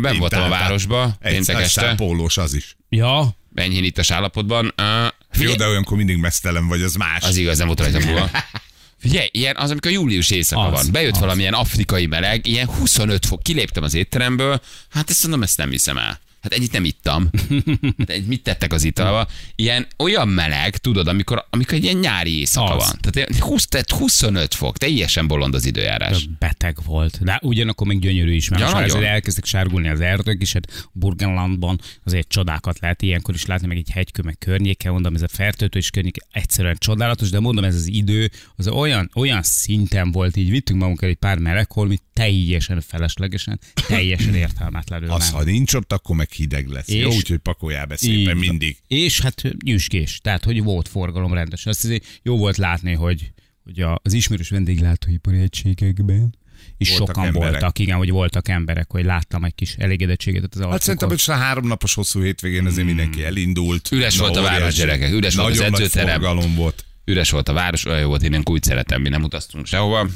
Ben 0.00 0.18
voltam 0.18 0.42
a 0.42 0.48
városba, 0.48 1.16
péntek 1.20 1.60
este, 1.60 1.94
pólós 1.94 2.36
az 2.36 2.54
is. 2.54 2.76
Ja, 2.88 3.36
enyhén 3.54 3.84
ittas 3.84 4.10
állapotban. 4.10 4.72
Ö, 4.76 5.06
Jó, 5.38 5.54
de 5.54 5.66
olyankor 5.66 5.96
mindig 5.96 6.16
mesztelen 6.16 6.66
vagy, 6.68 6.82
az 6.82 6.94
más. 6.94 7.22
Az 7.22 7.36
igaz, 7.36 7.58
nem 7.58 7.66
volt 7.66 7.80
rajta 7.80 7.98
múlva. 7.98 8.30
Figyelj, 9.00 9.28
ilyen 9.32 9.56
az, 9.56 9.70
amikor 9.70 9.90
július 9.90 10.30
éjszaka 10.30 10.62
Az, 10.66 10.72
van. 10.82 10.92
Bejött 10.92 11.14
az. 11.14 11.20
valamilyen 11.20 11.52
afrikai 11.54 12.06
meleg, 12.06 12.46
ilyen 12.46 12.66
25 12.66 13.26
fok, 13.26 13.42
kiléptem 13.42 13.82
az 13.82 13.94
étteremből, 13.94 14.60
hát 14.90 15.10
ezt 15.10 15.22
mondom, 15.22 15.42
ezt 15.42 15.56
nem 15.56 15.70
hiszem 15.70 15.98
el. 15.98 16.20
Hát 16.42 16.52
ennyit 16.52 16.72
nem 16.72 16.84
ittam. 16.84 17.30
Hát 17.98 18.10
ennyit 18.10 18.26
mit 18.28 18.42
tettek 18.42 18.72
az 18.72 18.84
italba? 18.84 19.26
Ilyen 19.54 19.86
olyan 19.98 20.28
meleg, 20.28 20.76
tudod, 20.76 21.08
amikor, 21.08 21.46
amikor 21.50 21.74
egy 21.74 21.84
ilyen 21.84 21.96
nyári 21.96 22.38
éjszaka 22.38 22.74
Az. 22.76 22.88
van. 22.88 22.98
Tehát 23.00 23.30
ilyen 23.30 23.42
20, 23.50 23.66
tehát 23.66 23.90
25 23.90 24.54
fok, 24.54 24.78
teljesen 24.78 25.26
bolond 25.26 25.54
az 25.54 25.64
időjárás. 25.66 26.28
beteg 26.38 26.76
volt. 26.84 27.24
De 27.24 27.38
ugyanakkor 27.42 27.86
még 27.86 27.98
gyönyörű 28.00 28.34
is, 28.34 28.48
mert 28.48 28.60
Ja, 28.60 28.66
most 28.66 28.78
már 28.78 28.86
nagyon. 28.86 28.98
azért 28.98 29.14
elkezdtek 29.14 29.44
sárgulni 29.44 29.88
az 29.88 30.00
erdők, 30.00 30.40
és 30.40 30.52
hát 30.52 30.88
Burgenlandban 30.92 31.80
azért 32.04 32.28
csodákat 32.28 32.78
lehet 32.80 33.02
ilyenkor 33.02 33.34
is 33.34 33.46
látni, 33.46 33.66
meg 33.66 33.76
egy 33.76 33.90
hegykő, 33.90 34.22
meg 34.22 34.38
környéke, 34.38 34.90
mondom, 34.90 35.14
ez 35.14 35.22
a 35.22 35.28
fertőtő 35.28 35.78
és 35.78 35.90
környéke 35.90 36.20
egyszerűen 36.32 36.76
csodálatos, 36.78 37.30
de 37.30 37.40
mondom, 37.40 37.64
ez 37.64 37.74
az 37.74 37.86
idő, 37.86 38.30
az 38.56 38.68
olyan, 38.68 39.10
olyan 39.14 39.42
szinten 39.42 40.12
volt, 40.12 40.36
így 40.36 40.50
vittünk 40.50 40.80
magunkkal 40.80 41.08
egy 41.08 41.16
pár 41.16 41.38
melegholmit, 41.38 42.02
teljesen 42.12 42.80
feleslegesen, 42.80 43.60
teljesen 43.86 44.34
értelmetlenül. 44.44 45.10
Az, 45.10 45.30
ha 45.30 45.42
nincs 45.44 45.74
ott, 45.74 45.92
akkor 45.92 46.16
meg 46.16 46.27
hideg 46.32 46.66
lesz. 46.68 46.88
És- 46.88 47.02
Jó, 47.02 47.10
úgyhogy 47.12 47.38
pakoljál 47.38 47.86
be 47.86 47.94
Így 47.94 47.98
szépen 48.00 48.24
van. 48.24 48.46
mindig. 48.46 48.76
És 48.86 49.20
hát 49.20 49.42
nyüskés, 49.64 50.18
tehát 50.22 50.44
hogy 50.44 50.62
volt 50.62 50.88
forgalom 50.88 51.32
rendes. 51.34 51.66
Azt 51.66 51.84
azért 51.84 52.20
jó 52.22 52.36
volt 52.36 52.56
látni, 52.56 52.92
hogy, 52.94 53.32
hogy 53.64 53.80
a- 53.80 54.00
az 54.02 54.12
ismerős 54.12 54.48
vendéglátóipari 54.48 55.38
egységekben 55.40 56.34
és 56.78 56.88
Voltak 56.88 57.06
sokan 57.08 57.24
emberek. 57.26 57.50
voltak, 57.50 57.78
igen, 57.78 57.96
hogy 57.96 58.10
voltak 58.10 58.48
emberek, 58.48 58.90
hogy 58.90 59.04
láttam 59.04 59.44
egy 59.44 59.54
kis 59.54 59.74
elégedettséget 59.74 60.42
az 60.42 60.48
Hát 60.50 60.60
arcukon. 60.60 60.80
szerintem, 60.80 61.08
hogy 61.08 61.22
a 61.26 61.32
három 61.44 61.66
napos 61.66 61.94
hosszú 61.94 62.22
hétvégén 62.22 62.66
azért 62.66 62.86
mindenki 62.86 63.24
elindult. 63.24 63.88
Üres 63.92 64.18
volt 64.18 64.36
a 64.36 64.42
város, 64.42 64.74
gyerekek, 64.74 65.12
üres 65.12 65.34
volt 65.34 65.50
az 65.50 65.58
nagy 65.58 65.66
edzőterem. 65.72 66.20
forgalom 66.20 66.54
volt. 66.54 66.84
Üres 67.04 67.30
volt 67.30 67.48
a 67.48 67.52
város, 67.52 67.84
olyan 67.84 68.00
jó 68.00 68.08
volt, 68.08 68.22
én 68.22 68.42
úgy 68.44 68.62
szeretem, 68.62 69.00
mi 69.02 69.08
nem 69.08 69.22
utaztunk 69.22 69.66
sehova. 69.66 70.08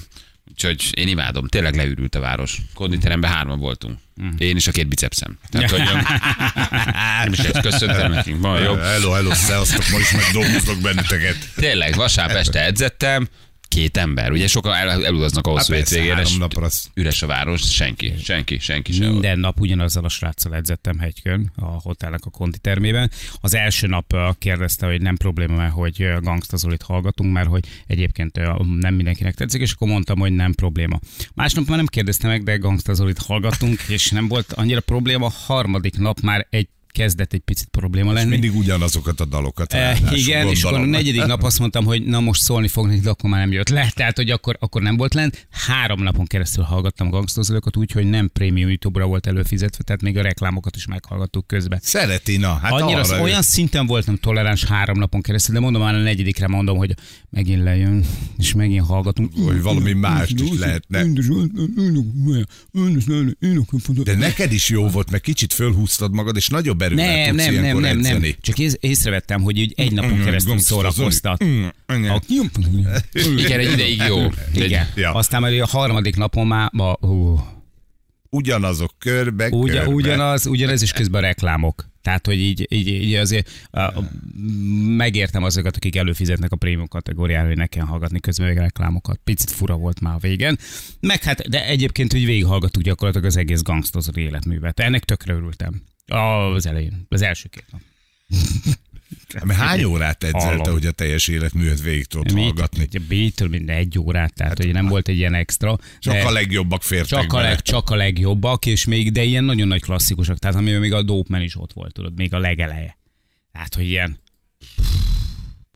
Úgyhogy 0.52 0.98
én 0.98 1.08
imádom, 1.08 1.48
tényleg 1.48 1.74
leürült 1.74 2.14
a 2.14 2.20
város. 2.20 2.58
Konditeremben 2.74 3.30
hárman 3.30 3.58
voltunk. 3.58 3.98
Én 4.38 4.56
is 4.56 4.66
a 4.66 4.72
két 4.72 4.88
bicepszem. 4.88 5.38
Tehát, 5.48 5.70
hogy 5.70 5.82
nem 7.22 7.32
is 7.32 7.38
ezt 7.38 7.60
köszöntem 7.60 8.12
nekünk, 8.12 8.40
ma 8.40 8.58
jobb. 8.58 8.78
Hello, 8.78 9.10
hello, 9.10 9.34
szevasztok, 9.34 9.84
ma 9.90 9.98
is 9.98 10.12
megdolgoztok 10.12 10.80
benneteket. 10.80 11.36
Tényleg, 11.54 11.94
vasárnap 11.94 12.36
este 12.36 12.60
edzettem, 12.60 13.28
két 13.74 13.96
ember. 13.96 14.30
Ugye 14.30 14.46
sokan 14.46 14.74
el, 14.74 15.04
elutaznak 15.04 15.46
a 15.46 15.56
Hát 15.56 16.38
napra 16.38 16.64
az 16.64 16.90
üres 16.94 17.22
a 17.22 17.26
város, 17.26 17.74
senki, 17.74 18.14
senki, 18.22 18.58
senki 18.58 18.92
sem. 18.92 19.10
Minden 19.10 19.38
nap 19.38 19.60
ugyanazzal 19.60 20.04
a 20.04 20.08
sráccal 20.08 20.54
edzettem 20.54 20.98
hegykön 20.98 21.52
a 21.56 21.64
hotelnek 21.64 22.20
a 22.24 22.30
konditermében. 22.30 23.10
Az 23.40 23.54
első 23.54 23.86
nap 23.86 24.16
kérdezte, 24.38 24.86
hogy 24.86 25.00
nem 25.00 25.16
probléma, 25.16 25.56
mert 25.56 25.72
hogy 25.72 26.02
ö, 26.02 26.18
Gangsta 26.20 26.56
Zolit 26.56 26.82
hallgatunk, 26.82 27.32
mert 27.32 27.48
hogy 27.48 27.64
egyébként 27.86 28.36
nem 28.78 28.94
mindenkinek 28.94 29.34
tetszik, 29.34 29.60
és 29.60 29.72
akkor 29.72 29.88
mondtam, 29.88 30.18
hogy 30.18 30.32
nem 30.32 30.52
probléma. 30.52 31.00
Másnap 31.34 31.66
már 31.66 31.76
nem 31.76 31.86
kérdezte 31.86 32.26
meg, 32.26 32.42
de 32.42 32.56
Gangsta 32.56 32.94
Zolit 32.94 33.18
hallgattunk, 33.18 33.80
és 33.88 34.10
nem 34.10 34.28
volt 34.28 34.52
annyira 34.52 34.80
probléma. 34.80 35.32
Harmadik 35.46 35.98
nap 35.98 36.20
már 36.20 36.46
egy 36.50 36.68
kezdett 36.92 37.32
egy 37.32 37.40
picit 37.40 37.68
probléma 37.68 38.12
lenni. 38.12 38.30
mindig 38.30 38.56
ugyanazokat 38.56 39.20
a 39.20 39.24
dalokat. 39.24 39.72
Eh, 39.72 39.80
ráadásul, 39.80 40.16
igen, 40.16 40.48
és 40.48 40.62
akkor 40.62 40.76
a 40.76 40.78
gondolom. 40.78 41.02
negyedik 41.02 41.24
nap 41.24 41.42
azt 41.42 41.58
mondtam, 41.58 41.84
hogy 41.84 42.04
na 42.04 42.20
most 42.20 42.42
szólni 42.42 42.68
fog 42.68 42.86
neki, 42.86 43.00
de 43.00 43.10
akkor 43.10 43.30
már 43.30 43.40
nem 43.40 43.52
jött 43.52 43.68
le. 43.68 43.92
Tehát, 43.94 44.16
hogy 44.16 44.30
akkor, 44.30 44.56
akkor 44.60 44.82
nem 44.82 44.96
volt 44.96 45.14
lent. 45.14 45.46
Három 45.50 46.02
napon 46.02 46.26
keresztül 46.26 46.64
hallgattam 46.64 47.10
gangstozókat, 47.10 47.76
úgyhogy 47.76 48.06
nem 48.06 48.30
prémium 48.32 48.68
YouTube-ra 48.68 49.06
volt 49.06 49.26
előfizetve, 49.26 49.84
tehát 49.84 50.02
még 50.02 50.18
a 50.18 50.22
reklámokat 50.22 50.76
is 50.76 50.86
meghallgattuk 50.86 51.46
közben. 51.46 51.78
Szereti, 51.82 52.36
na, 52.36 52.54
hát 52.54 52.72
Annyira 52.72 53.00
arra 53.00 53.20
olyan 53.20 53.42
szinten 53.42 53.86
voltam 53.86 54.16
toleráns 54.16 54.64
három 54.64 54.98
napon 54.98 55.20
keresztül, 55.20 55.54
de 55.54 55.60
mondom 55.60 55.82
már 55.82 55.94
a 55.94 55.98
negyedikre 55.98 56.46
mondom, 56.46 56.76
hogy 56.76 56.94
megint 57.30 57.62
lejön, 57.62 58.04
és 58.38 58.52
megint 58.52 58.86
hallgatunk. 58.86 59.32
Hogy 59.44 59.62
valami 59.62 59.92
mást 59.92 60.40
is 60.40 60.58
lehetne. 60.58 61.04
De 64.02 64.14
neked 64.16 64.52
is 64.52 64.68
jó 64.68 64.88
volt, 64.88 65.10
mert 65.10 65.22
kicsit 65.22 65.52
fölhúztad 65.52 66.12
magad, 66.12 66.36
és 66.36 66.48
nagyobb 66.48 66.81
erővel 66.82 67.06
Nem, 67.16 67.28
tudsz 67.36 67.44
nem, 67.44 67.54
nem, 67.54 67.62
nem, 67.62 67.80
nem. 67.80 67.98
edzeni. 67.98 68.36
Csak 68.40 68.58
ész, 68.58 68.76
észrevettem, 68.80 69.42
hogy 69.42 69.58
így 69.58 69.72
egy 69.76 69.92
napon 69.92 70.18
Mm, 70.18 70.24
keresztül 70.24 70.58
szórakoztat. 70.58 71.42
Igen. 71.42 72.10
A- 72.10 72.20
Igen, 73.38 73.60
egy 73.60 73.72
ideig 73.72 74.02
jó. 74.08 74.26
Igen. 74.54 74.86
Ja. 74.94 75.12
Aztán 75.14 75.40
már 75.40 75.52
a 75.52 75.66
harmadik 75.66 76.16
napon 76.16 76.46
már, 76.46 76.70
ma, 76.72 76.96
hú, 77.00 77.40
Ugyanazok 78.34 78.90
körbe, 78.98 79.48
Ugyan, 79.48 79.76
körbe. 79.76 79.92
ugyanaz, 79.94 80.46
ugyanez 80.46 80.82
is 80.82 80.92
közben 80.92 81.20
reklámok. 81.20 81.90
Tehát, 82.02 82.26
hogy 82.26 82.38
így, 82.38 82.66
így, 82.70 82.88
így 82.88 83.14
azért 83.14 83.50
uh, 83.72 84.04
megértem 84.96 85.42
azokat, 85.42 85.76
akik 85.76 85.96
előfizetnek 85.96 86.52
a 86.52 86.56
prémium 86.56 86.88
kategóriára, 86.88 87.46
hogy 87.46 87.56
ne 87.56 87.66
kell 87.66 87.84
hallgatni 87.84 88.20
közben 88.20 88.46
még 88.48 88.56
reklámokat. 88.56 89.20
Picit 89.24 89.50
fura 89.50 89.76
volt 89.76 90.00
már 90.00 90.14
a 90.14 90.18
végen. 90.18 90.58
Meg 91.00 91.22
hát, 91.22 91.48
de 91.48 91.66
egyébként, 91.66 92.12
hogy 92.12 92.24
végighallgattuk 92.24 92.82
gyakorlatilag 92.82 93.26
az 93.26 93.36
egész 93.36 93.62
gangstozor 93.62 94.18
életművet. 94.18 94.80
Ennek 94.80 95.04
tökre 95.04 95.32
örültem. 95.34 95.82
Az 96.12 96.66
elején, 96.66 97.06
az 97.08 97.22
első 97.22 97.48
két 97.48 97.64
nap. 97.70 97.80
Mert 99.44 99.58
hány 99.60 99.84
órát 99.84 100.24
edzelte, 100.24 100.70
hogy 100.70 100.86
a 100.86 100.90
teljes 100.90 101.28
életművet 101.28 101.80
végig 101.80 102.06
tudod 102.06 102.32
Mit- 102.32 102.44
hallgatni? 102.44 102.82
ugye 102.82 102.98
Beatle 103.08 103.48
minden 103.48 103.76
egy 103.76 103.98
órát, 103.98 104.34
tehát 104.34 104.56
hogy 104.56 104.72
nem 104.72 104.86
volt 104.86 105.08
egy 105.08 105.16
ilyen 105.16 105.34
extra. 105.34 105.78
Csak 105.98 106.24
a 106.24 106.30
legjobbak 106.30 106.82
fértek 106.82 107.20
Csak 107.20 107.32
a, 107.32 107.40
leg, 107.40 107.62
csak 107.62 107.90
a 107.90 107.94
legjobbak, 107.94 108.66
és 108.66 108.84
még, 108.84 109.12
de 109.12 109.22
ilyen 109.22 109.44
nagyon 109.44 109.68
nagy 109.68 109.80
klasszikusok, 109.80 110.38
tehát 110.38 110.56
amiben 110.56 110.80
még 110.80 110.92
a 110.92 111.02
Dope 111.02 111.28
Man 111.32 111.42
is 111.42 111.56
ott 111.56 111.72
volt, 111.72 111.92
tudod, 111.92 112.16
még 112.16 112.34
a 112.34 112.38
legeleje. 112.38 112.98
Tehát, 113.52 113.74
hogy 113.74 113.84
ilyen... 113.88 114.18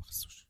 Basszus. 0.00 0.46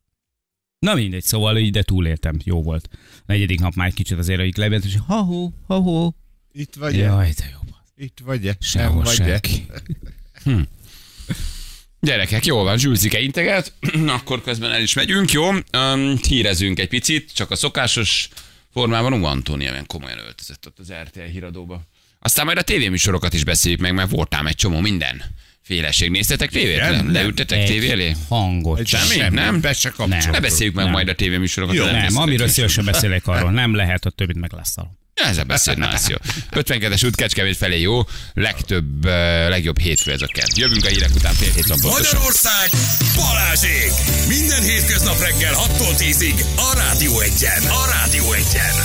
Na 0.79 0.93
mindegy, 0.93 1.23
szóval 1.23 1.57
így, 1.57 1.71
de 1.71 1.83
túléltem, 1.83 2.39
jó 2.43 2.63
volt. 2.63 2.89
A 2.93 3.23
negyedik 3.25 3.59
nap 3.59 3.73
már 3.73 3.87
egy 3.87 3.93
kicsit 3.93 4.17
azért, 4.17 4.39
hogy 4.39 4.57
lebent, 4.57 4.85
és 4.85 4.97
ha-hó, 5.07 5.53
ha-hó. 5.67 6.15
Itt 6.51 6.75
vagy 6.75 6.95
Jaj, 6.97 7.31
de 7.37 7.49
jó. 7.51 7.59
Itt 7.99 8.17
vagy-e? 8.25 8.55
Sehol 8.59 9.03
vagy 9.03 9.15
senki. 9.15 9.65
Gyerekek, 11.99 12.45
jól 12.45 12.63
van, 12.63 12.77
Zsülcike 12.77 13.19
integet, 13.19 13.73
akkor 14.07 14.41
közben 14.41 14.71
el 14.71 14.81
is 14.81 14.93
megyünk, 14.93 15.31
jó? 15.31 15.49
Um, 15.49 16.17
hírezünk 16.27 16.79
egy 16.79 16.87
picit, 16.87 17.33
csak 17.33 17.51
a 17.51 17.55
szokásos 17.55 18.29
formában 18.73 19.13
Ú, 19.13 19.23
Antónia 19.23 19.71
olyan 19.71 19.85
komolyan 19.85 20.17
öltözött 20.17 20.67
ott 20.67 20.79
az 20.79 20.93
RTL 21.03 21.19
híradóba. 21.19 21.81
Aztán 22.19 22.45
majd 22.45 22.57
a 22.57 22.61
tévéműsorokat 22.61 23.33
is 23.33 23.43
beszéljük 23.43 23.79
meg, 23.79 23.93
mert 23.93 24.09
voltám 24.09 24.47
egy 24.47 24.55
csomó 24.55 24.79
minden 24.79 25.23
féleség. 25.61 26.09
Néztetek 26.09 26.49
tévét? 26.49 26.79
Nem, 26.79 27.11
leültetek 27.11 27.65
tévé 27.67 27.89
elé? 27.89 28.15
Hangot. 28.29 28.79
Egy 28.79 28.87
sem. 28.87 28.99
Semmi? 28.99 29.19
semmi, 29.19 29.35
Nem? 29.35 29.61
Be 29.61 29.73
se 29.73 29.89
Ne 29.89 29.95
kapcsolod. 29.95 30.41
beszéljük 30.41 30.75
meg 30.75 30.83
Nem. 30.83 30.93
majd 30.93 31.07
a 31.07 31.15
tévéműsorokat. 31.15 31.75
Jó. 31.75 31.85
Nem, 31.85 32.17
amiről 32.17 32.47
szívesen 32.47 32.85
beszélek 32.85 33.27
arról, 33.27 33.51
nem 33.51 33.75
lehet, 33.75 34.05
a 34.05 34.09
többit 34.09 34.37
meg 34.37 34.53
Ezzel 35.23 35.43
beszélni, 35.43 35.79
na, 35.79 35.91
ez 35.91 36.09
jó. 36.09 36.15
52-es 36.51 37.05
út 37.05 37.15
Kecskemét 37.15 37.57
felé 37.57 37.79
jó, 37.79 38.01
legtöbb, 38.33 39.05
legjobb 39.49 39.79
hétfő 39.79 40.11
ez 40.11 40.21
a 40.21 40.27
kert. 40.33 40.57
Jövünk 40.57 40.85
a 40.85 40.87
hírek 40.87 41.09
után 41.15 41.33
fél 41.33 41.51
hét. 41.51 41.81
Magyarország 41.81 42.69
Balázsék! 43.15 43.91
Minden 44.27 44.63
hétköznap 44.63 45.19
reggel 45.19 45.53
6-tól 45.53 45.95
10-ig 45.97 46.41
a 46.55 46.73
Rádió 46.75 47.19
Egyen. 47.19 47.63
A 47.63 47.85
Rádió 47.91 48.31
Egyen. 48.31 48.75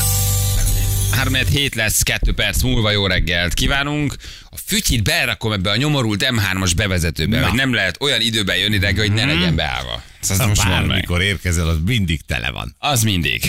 3 1.11 1.35
hét 1.35 1.75
lesz, 1.75 2.03
2 2.03 2.33
perc 2.33 2.63
múlva 2.63 2.91
jó 2.91 3.07
reggelt 3.07 3.55
kívánunk. 3.55 4.15
A 4.51 4.57
fütyit 4.67 5.03
berakom 5.03 5.53
ebbe 5.53 5.71
a 5.71 5.77
nyomorult 5.77 6.27
M3-as 6.31 6.73
bevezetőbe, 6.77 7.41
Na. 7.41 7.47
hogy 7.47 7.57
nem 7.57 7.75
lehet 7.75 7.97
olyan 8.01 8.21
időben 8.21 8.57
jönni 8.57 8.79
reggel, 8.79 9.05
hogy 9.07 9.15
ne 9.15 9.25
legyen 9.25 9.55
beállva. 9.55 10.03
Azt 10.31 10.47
most 10.47 10.65
mondd 10.65 10.79
meg. 10.79 10.87
Bármikor 10.89 11.23
érkezel, 11.23 11.69
az 11.69 11.77
mindig 11.87 12.21
tele 12.21 12.51
van. 12.51 12.75
Az 12.79 13.03
mindig. 13.03 13.45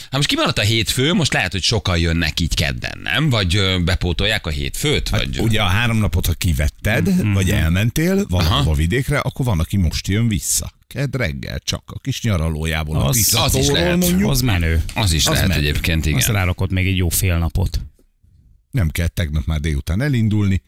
Hát 0.00 0.12
most 0.16 0.28
kimaradt 0.28 0.58
a 0.58 0.62
hétfő, 0.62 1.12
most 1.12 1.32
lehet, 1.32 1.52
hogy 1.52 1.62
sokan 1.62 1.98
jönnek 1.98 2.40
így 2.40 2.54
kedden, 2.54 2.98
nem? 3.02 3.30
Vagy 3.30 3.56
ö, 3.56 3.78
bepótolják 3.84 4.46
a 4.46 4.50
hétfőt? 4.50 5.08
Vagy... 5.08 5.38
Ugye 5.38 5.62
a 5.62 5.66
három 5.66 5.96
napot, 5.96 6.26
ha 6.26 6.32
kivetted, 6.32 7.32
vagy 7.32 7.50
elmentél 7.50 8.26
valahova 8.28 8.74
vidékre, 8.74 9.18
akkor 9.18 9.44
van, 9.46 9.60
aki 9.60 9.76
most 9.76 10.08
jön 10.08 10.28
vissza. 10.28 10.72
Kedd 10.86 11.16
reggel 11.16 11.58
csak 11.58 11.82
a 11.86 11.98
kis 11.98 12.22
nyaralójából. 12.22 12.96
a 12.96 13.04
Az- 13.04 13.16
Tiszatóról 13.16 13.46
az 13.60 13.66
is 13.66 13.68
lehet. 13.70 13.96
mondjuk. 13.96 14.30
Az 14.30 14.40
menő. 14.40 14.82
Az 14.94 15.12
is 15.12 15.26
Az 15.26 15.32
lehet 15.32 15.48
menő. 15.48 15.60
egyébként, 15.60 16.06
igen. 16.06 16.18
Azt 16.18 16.28
rárakott 16.28 16.70
még 16.70 16.86
egy 16.86 16.96
jó 16.96 17.08
fél 17.08 17.38
napot. 17.38 17.80
Nem 18.70 18.90
kell 18.90 19.06
tegnap 19.08 19.44
már 19.46 19.60
délután 19.60 20.00
elindulni, 20.02 20.62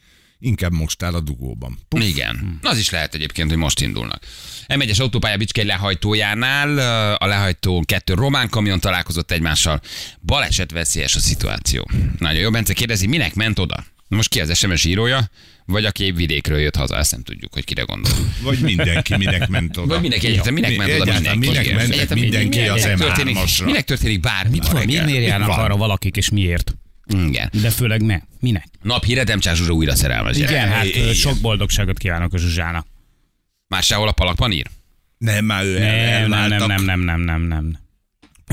inkább 0.47 0.73
most 0.73 1.03
áll 1.03 1.15
a 1.15 1.21
dugóban. 1.21 1.79
Puff. 1.89 2.03
Igen. 2.03 2.59
Az 2.63 2.79
is 2.79 2.91
lehet 2.91 3.15
egyébként, 3.15 3.49
hogy 3.49 3.59
most 3.59 3.81
indulnak. 3.81 4.23
M1-es 4.69 5.01
autópálya 5.01 5.37
Bicskei 5.37 5.65
lehajtójánál 5.65 6.79
a 7.17 7.27
lehajtó 7.27 7.83
kettő 7.87 8.15
román 8.15 8.49
kamion 8.49 8.81
találkozott 8.81 9.31
egymással. 9.31 9.81
Baleset 10.23 10.71
veszélyes 10.71 11.15
a 11.15 11.19
szituáció. 11.19 11.91
Nagyon 12.19 12.41
jó, 12.41 12.51
Bence 12.51 12.73
kérdezi, 12.73 13.07
minek 13.07 13.35
ment 13.35 13.59
oda? 13.59 13.85
Most 14.09 14.29
ki 14.29 14.41
az 14.41 14.59
SMS 14.59 14.85
írója, 14.85 15.31
vagy 15.65 15.85
aki 15.85 16.05
épp 16.05 16.17
vidékről 16.17 16.59
jött 16.59 16.77
haza, 16.77 16.97
ezt 16.97 17.11
nem 17.11 17.23
tudjuk, 17.23 17.55
hogy 17.55 17.65
kire 17.65 17.83
gondol. 17.83 18.13
Vagy 18.43 18.59
mindenki 18.59 19.17
minek 19.17 19.49
ment 19.49 19.77
oda. 19.77 19.87
Vagy 19.87 20.01
mindenki 20.01 20.27
egyáltalán, 20.27 20.55
minek 20.55 20.71
Mi- 20.71 20.77
ment 20.77 21.01
oda 21.01 21.13
mindenki? 21.13 21.39
minek 21.39 21.67
ment 21.77 22.15
mindenki 22.15 22.59
minek 22.59 22.73
az 22.75 22.81
történik- 22.83 23.37
M3-asra? 23.37 23.65
Minek 23.65 23.85
történik 23.85 24.21
bármi 24.21 24.59
Miért, 24.59 24.73
reggel? 24.73 25.05
miért 25.05 25.27
járnak 25.27 25.49
Van. 25.49 25.59
arra 25.59 25.77
valakik, 25.77 26.17
és 26.17 26.29
miért? 26.31 26.77
Igen. 27.07 27.51
De 27.63 27.71
főleg 27.71 28.03
me. 28.03 28.23
Minek? 28.41 28.67
Naphíre 28.83 29.25
Demcsás 29.25 29.57
Zsuzsa 29.57 29.73
újra 29.73 29.95
szerelmes. 29.95 30.37
Igen, 30.37 30.69
hát 30.69 30.87
ö, 30.97 31.13
sok 31.13 31.41
boldogságot 31.41 31.99
kívánok 31.99 32.33
a 32.33 32.39
Zsuzsának. 32.39 32.87
Már 33.69 33.83
sehol 33.83 34.09
a 34.09 34.13
palakban 34.13 34.53
ír? 34.53 34.67
Nem, 35.19 35.45
már 35.45 35.65
ő 35.65 35.79
Nem, 35.79 36.29
nem, 36.29 36.49
nem, 36.49 36.67
nem, 36.67 36.85
nem, 36.85 37.01
nem, 37.01 37.21
nem, 37.21 37.43
nem. 37.43 37.79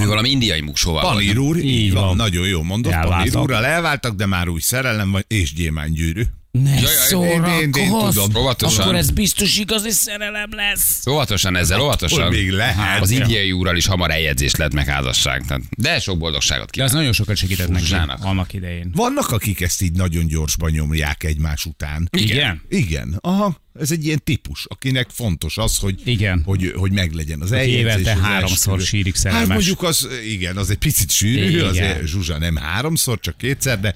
Ő 0.02 0.06
valami 0.06 0.30
indiai 0.30 0.62
volt. 0.84 1.02
Panír 1.02 1.38
úr, 1.38 1.58
így, 1.58 1.94
van, 1.94 2.04
van. 2.04 2.16
nagyon 2.16 2.48
jó 2.48 2.62
mondott. 2.62 2.92
Panír 2.92 3.08
Elváltak. 3.08 3.42
úrral 3.42 3.66
elváltak, 3.66 4.16
de 4.16 4.26
már 4.26 4.48
új 4.48 4.60
szerelem 4.60 5.12
van, 5.12 5.24
és 5.28 5.54
gyémánygyűrű. 5.54 6.24
Ne 6.60 6.80
Jaj, 6.80 6.92
jaj, 7.10 7.28
én- 7.30 7.44
én- 7.46 7.62
én 7.62 7.72
szórakozz! 7.90 8.16
tudom. 8.16 8.42
Óvatosan. 8.44 8.84
Akkor 8.84 8.96
ez 8.96 9.10
biztos 9.10 9.58
igazi 9.58 9.90
szerelem 9.92 10.50
lesz. 10.52 11.08
Óvatosan 11.08 11.56
ezzel, 11.56 11.80
óvatosan. 11.82 12.22
Hogy 12.22 12.32
még 12.32 12.50
lehet. 12.52 13.02
Az 13.02 13.10
indiai 13.10 13.52
úrral 13.52 13.76
is 13.78 13.86
hamar 13.86 14.12
eljegyzés 14.12 14.56
lett 14.56 14.74
meg 14.74 14.86
házasság. 14.88 15.46
Tehát, 15.48 15.62
de 15.78 16.00
sok 16.00 16.18
boldogságot 16.18 16.66
De 16.66 16.72
kívánok. 16.72 16.92
az 16.94 16.98
nagyon 17.00 17.14
sokat 17.14 17.36
segített 17.36 17.68
neki 17.68 17.94
annak 18.22 18.54
idején. 18.54 18.92
Vannak, 18.96 19.32
akik 19.32 19.62
ezt 19.62 19.82
így 19.82 19.92
nagyon 19.92 20.28
gyorsban 20.28 20.72
nyomják 20.72 21.24
egymás 21.24 21.66
után. 21.66 22.10
Igen? 22.12 22.62
Igen, 22.70 23.18
aha, 23.22 23.62
ez 23.80 23.92
egy 23.92 24.06
ilyen 24.06 24.22
típus, 24.24 24.66
akinek 24.70 25.08
fontos 25.10 25.58
az, 25.58 25.78
hogy, 25.78 26.02
Igen. 26.06 26.42
hogy, 26.46 26.74
hogy 26.76 26.92
meglegyen 26.92 27.42
az 27.42 27.52
eljegyzés. 27.52 27.80
évente 27.80 28.18
háromszor 28.18 28.56
esküvő. 28.80 28.84
sírik 28.84 29.14
Hát 29.14 29.22
szerelmes. 29.22 29.48
mondjuk 29.48 29.84
az, 29.84 30.08
igen, 30.30 30.58
az 30.58 30.70
egy 30.70 30.78
picit 30.78 31.12
sűrű, 31.12 31.50
Igen. 31.50 31.66
azért 31.66 32.06
Zsuzsa 32.08 32.38
nem 32.38 32.56
háromszor, 32.56 33.20
csak 33.20 33.38
kétszer, 33.38 33.80
de 33.80 33.96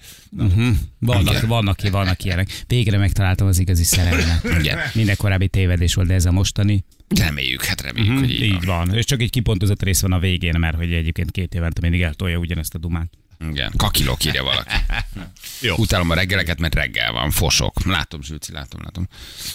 Vannak, 1.00 1.42
vannak, 1.46 1.90
vannak 1.90 2.24
ilyenek. 2.24 2.64
Végre 2.68 2.98
megtaláltam 2.98 3.48
az 3.48 3.60
igazi 3.60 3.84
szerelmet. 3.84 4.44
Igen. 4.60 4.78
Minden 4.94 5.16
korábbi 5.18 5.48
tévedés 5.48 5.94
volt, 5.94 6.08
de 6.08 6.14
ez 6.14 6.26
a 6.26 6.32
mostani. 6.32 6.84
Reméljük, 7.08 7.64
hát 7.64 7.82
reméljük, 7.82 8.12
Mhm, 8.14 8.20
hogy 8.20 8.32
így, 8.32 8.42
így 8.42 8.66
van. 8.66 8.94
És 8.94 9.06
csak 9.06 9.22
egy 9.22 9.30
kipontozott 9.30 9.84
rész 9.84 10.00
van 10.02 10.12
a 10.12 10.20
végén, 10.20 10.60
mert 10.60 10.76
hogy 10.76 10.94
egyébként 10.94 11.32
két 11.32 11.54
évente 11.54 11.82
mindig 11.82 12.02
eltolja 12.02 12.38
ugyanezt 12.38 12.76
a 12.76 12.78
dumát. 12.78 13.10
Igen, 13.50 13.74
kakilok 13.78 14.26
írja 14.26 14.44
valaki. 14.44 14.76
Jó. 15.62 15.76
Utálom 15.78 16.10
a 16.10 16.14
reggeleket, 16.14 16.60
mert 16.60 16.76
reggel 16.76 17.12
van, 17.12 17.32
fosok. 17.32 17.86
Látom, 17.86 18.22
Zsülci, 18.24 18.52
látom, 18.52 18.82
látom. 18.84 19.08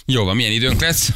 Jó 0.04 0.24
van, 0.24 0.36
milyen 0.36 0.52
időnk 0.52 0.80
lesz? 0.80 1.10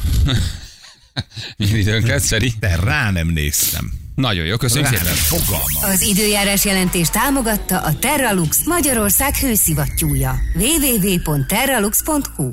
milyen 1.57 1.75
időnk 1.77 2.07
lesz, 2.07 2.27
Feri? 2.27 2.53
de 2.59 2.75
rá 2.75 3.11
nem 3.11 3.27
néztem. 3.27 3.91
Nagyon 4.15 4.45
jó, 4.45 4.57
köszönjük 4.57 4.91
Rá 4.91 4.97
szépen. 4.97 5.13
fogalmam. 5.15 5.83
Az 5.91 6.01
időjárás 6.01 6.65
jelentés 6.65 7.09
támogatta 7.09 7.81
a 7.81 7.95
Terralux 7.99 8.65
Magyarország 8.65 9.35
hőszivattyúja. 9.35 10.39
www.terralux.hu 10.55 12.51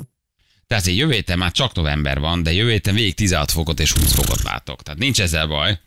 Tehát 0.67 0.83
azért 0.83 0.97
jövő 0.97 1.11
héten 1.13 1.37
már 1.37 1.51
csak 1.51 1.75
november 1.75 2.19
van, 2.19 2.43
de 2.43 2.53
jövő 2.53 2.71
héten 2.71 2.93
végig 2.93 3.13
16 3.15 3.51
fokot 3.51 3.79
és 3.79 3.91
20 3.91 4.13
fokot 4.13 4.43
látok. 4.43 4.83
Tehát 4.83 4.99
nincs 4.99 5.21
ezzel 5.21 5.47
baj. 5.47 5.79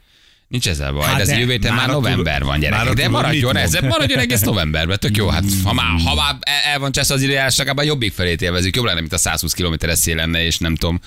Nincs 0.49 0.69
ezzel 0.69 0.93
baj, 0.93 1.07
Hát 1.07 1.14
de 1.17 1.21
ez 1.23 1.28
de 1.28 1.38
jövő 1.38 1.50
héten 1.50 1.75
már 1.75 1.87
már 1.87 1.95
november 1.95 2.43
van, 2.45 2.59
gyerekek. 2.61 2.85
már 2.85 2.95
De 2.95 3.09
maradjon 3.09 3.57
ez, 3.57 3.73
maradjon 3.81 4.19
egész 4.19 4.40
novemberben, 4.40 4.99
tök 4.99 5.17
jó. 5.17 5.28
Hát 5.28 5.45
ha 5.64 5.73
már, 5.73 5.87
ha 6.05 6.14
már 6.14 6.37
el- 6.64 6.78
van 6.78 6.93
csesz 6.93 7.11
az 7.11 7.23
időjárás, 7.23 7.57
legalább 7.57 7.78
a 7.78 7.83
jobbik 7.83 8.12
felét 8.12 8.43
élvezünk. 8.43 8.76
Jobb 8.76 8.85
lenne, 8.85 9.00
mint 9.00 9.12
a 9.12 9.19
120 9.19 9.52
km-es 9.52 9.99
szél 9.99 10.17
lenne, 10.17 10.45
és 10.45 10.59
nem 10.59 10.75
tudom, 10.76 11.00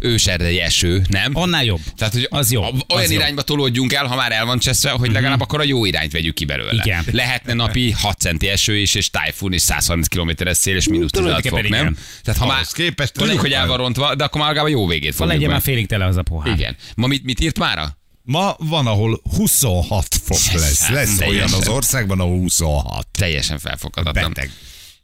őserdei 0.00 0.60
eső, 0.60 1.02
nem? 1.08 1.30
Annál 1.34 1.64
jobb. 1.64 1.80
Tehát, 1.96 2.12
hogy 2.14 2.26
Az 2.30 2.52
jó, 2.52 2.62
az 2.62 2.72
olyan. 2.88 3.04
Mhm. 3.04 3.12
irányba 3.12 3.42
tolódjunk 3.42 3.92
el, 3.92 4.06
ha 4.06 4.16
már 4.16 4.32
el 4.32 4.44
van 4.44 4.58
cseszve, 4.58 4.90
hogy 4.90 5.12
legalább 5.12 5.40
akkor 5.40 5.60
a 5.60 5.64
jó 5.64 5.84
irányt 5.84 6.12
vegyük 6.12 6.34
ki 6.34 6.44
belőle. 6.44 6.82
Igen. 6.84 7.04
Lehetne 7.12 7.52
napi 7.52 7.90
6 7.90 8.18
centi 8.18 8.48
eső 8.48 8.76
is, 8.76 8.94
és 8.94 9.10
tájfun, 9.10 9.52
és 9.52 9.62
130 9.62 10.06
km-es 10.08 10.56
szél, 10.56 10.76
és 10.76 10.88
mínusz 10.88 11.10
16 11.10 11.48
fok, 11.48 11.68
nem? 11.68 11.96
Tehát 12.22 12.40
ha 12.40 12.46
már 12.46 12.64
képest 12.72 13.12
tudjuk, 13.12 13.40
hogy 13.40 13.52
el 13.52 13.66
van 13.66 13.76
rontva, 13.76 14.14
de 14.14 14.24
akkor 14.24 14.40
már 14.40 14.50
legalább 14.50 14.72
a 14.72 14.76
jó 14.76 14.86
végét 14.86 15.14
fogjuk 15.14 15.34
legyen 15.34 15.50
már 15.50 15.60
félig 15.62 15.86
tele 15.86 16.04
az 16.04 16.16
a 16.16 16.22
pohár. 16.22 16.54
Igen. 16.54 16.76
Ma 16.96 17.06
mit, 17.06 17.24
mit 17.24 17.40
írt 17.40 17.58
mára? 17.58 17.97
Ma 18.30 18.54
van, 18.58 18.86
ahol 18.86 19.20
26 19.36 20.06
fok 20.24 20.36
lesz. 20.60 20.90
Lesz 20.90 21.16
Teljesen. 21.16 21.28
olyan 21.28 21.60
az 21.60 21.68
országban, 21.68 22.20
ahol 22.20 22.36
26. 22.36 23.06
Teljesen 23.18 23.58
felfoghatatlan. 23.58 24.32
Beteg. 24.34 24.50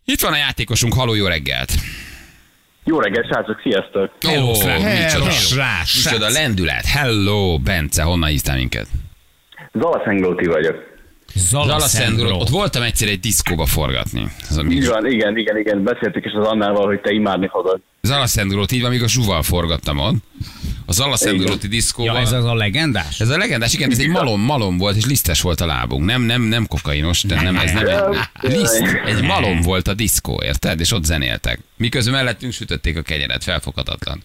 Itt 0.05 0.21
van 0.21 0.33
a 0.33 0.37
játékosunk, 0.37 0.95
haló 0.95 1.15
jó 1.15 1.27
reggelt. 1.27 1.73
Jó 2.85 2.99
reggelt, 3.01 3.27
srácok, 3.27 3.61
sziasztok! 3.63 4.11
Hello, 4.21 4.49
Ó, 4.51 4.55
Fran. 4.55 4.81
micsoda, 4.81 5.25
Hello, 5.25 5.31
srác, 5.31 5.95
micsoda 6.05 6.29
lendület. 6.29 6.85
Hello, 6.87 7.59
Bence, 7.59 8.03
honnan 8.03 8.29
hívtál 8.29 8.57
minket? 8.57 8.87
Zala 9.73 10.03
Szenglóti 10.05 10.47
vagyok. 10.47 10.77
Zala 11.35 11.67
Zala 11.67 11.81
Szendro. 11.81 12.17
Szendro. 12.17 12.37
Ott 12.37 12.49
voltam 12.49 12.83
egyszer 12.83 13.09
egy 13.09 13.21
diszkóba 13.21 13.67
forgatni. 13.67 14.27
Az 14.51 14.57
a 14.57 14.63
Így 14.63 14.87
van, 14.87 15.07
igen, 15.07 15.39
igen, 15.39 15.59
igen, 15.59 15.83
beszéltük 15.83 16.25
is 16.25 16.33
az 16.33 16.47
Annával, 16.47 16.87
hogy 16.87 17.01
te 17.01 17.13
imádni 17.13 17.49
fogod. 17.49 17.81
Zala 18.03 18.27
Szendrót, 18.27 18.73
így 18.73 18.81
van, 18.81 18.91
amikor 18.91 19.09
Zsuval 19.09 19.43
forgattam 19.43 19.99
ott. 19.99 20.15
A 20.87 20.93
Zala 20.93 21.17
Szendróti 21.17 21.69
diszkóban. 21.69 22.15
Ja, 22.15 22.21
ez 22.21 22.33
az 22.33 22.45
a 22.45 22.55
legendás? 22.55 23.21
Ez 23.21 23.29
a 23.29 23.37
legendás, 23.37 23.75
igen, 23.75 23.91
ez 23.91 23.99
egy 23.99 24.09
malom, 24.09 24.41
malom 24.41 24.79
volt, 24.79 24.97
és 24.97 25.05
lisztes 25.07 25.41
volt 25.41 25.61
a 25.61 25.67
lábunk. 25.67 26.05
Nem, 26.05 26.23
nem, 26.23 26.43
nem 26.43 26.67
kokainos, 26.67 27.23
de 27.23 27.43
nem, 27.43 27.57
ez 27.57 27.73
nem 27.73 27.87
egy 27.87 28.53
liszt, 28.53 28.83
egy 29.07 29.23
malom 29.23 29.61
volt 29.61 29.89
a 29.89 29.95
diszkó, 29.95 30.43
érted? 30.43 30.81
És 30.81 30.93
ott 30.93 31.05
zenéltek. 31.05 31.59
Miközben 31.77 32.15
mellettünk 32.15 32.53
sütötték 32.53 32.97
a 32.97 33.03
kenyeret, 33.03 33.45
felfoghatatlan. 33.45 34.23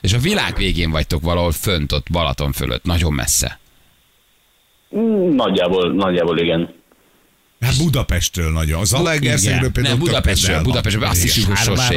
És 0.00 0.12
a 0.12 0.18
világ 0.18 0.56
végén 0.56 0.90
vagytok 0.90 1.22
valahol 1.22 1.52
fönt, 1.52 1.92
ott 1.92 2.06
Balaton 2.10 2.52
fölött, 2.52 2.84
nagyon 2.84 3.12
messze. 3.12 3.58
Mm, 4.96 5.34
Nagyjából, 5.34 5.92
nagyjából 5.92 6.38
igen. 6.38 6.74
Hát 7.60 7.78
Budapestről 7.84 8.50
nagyon. 8.52 8.80
Az 8.80 8.92
Alegerszegről 8.92 9.58
Igen. 9.58 9.72
például 9.72 9.96
Nem, 9.96 10.04
Budapestről. 10.04 10.62
Budapestről, 10.62 11.04
azt 11.04 11.24
is 11.24 11.44
hogy 11.44 11.56
sose. 11.56 11.94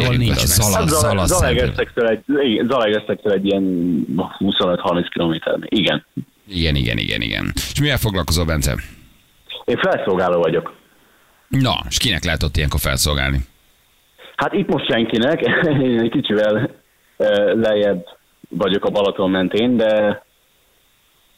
Zalaegerszegtől 1.26 2.08
egy, 2.08 2.24
Zalaegerszegtől 2.68 3.34
egy 3.34 3.46
ilyen 3.46 3.64
25-30 4.40 5.08
kilométer. 5.10 5.58
Igen. 5.64 6.06
Igen, 6.48 6.76
igen, 6.76 6.98
igen, 6.98 7.22
igen. 7.22 7.52
És 7.56 7.80
mivel 7.80 7.98
foglalkozol, 7.98 8.46
Bence? 8.46 8.76
Én 9.66 9.78
felszolgáló 9.78 10.40
vagyok. 10.40 10.74
Na, 11.48 11.76
és 11.90 11.98
kinek 11.98 12.24
lehet 12.24 12.44
ott 12.44 12.58
ilyenkor 12.58 12.80
felszolgálni? 12.80 13.40
Hát 14.36 14.54
itt 14.54 14.68
most 14.68 14.86
senkinek, 14.90 15.42
én 15.88 16.00
egy 16.00 16.12
kicsivel 16.12 16.70
eh, 17.18 17.54
lejjebb 17.54 18.06
vagyok 18.50 18.86
a 18.86 18.90
Balaton 18.90 19.30
mentén, 19.30 19.78
de 19.78 20.24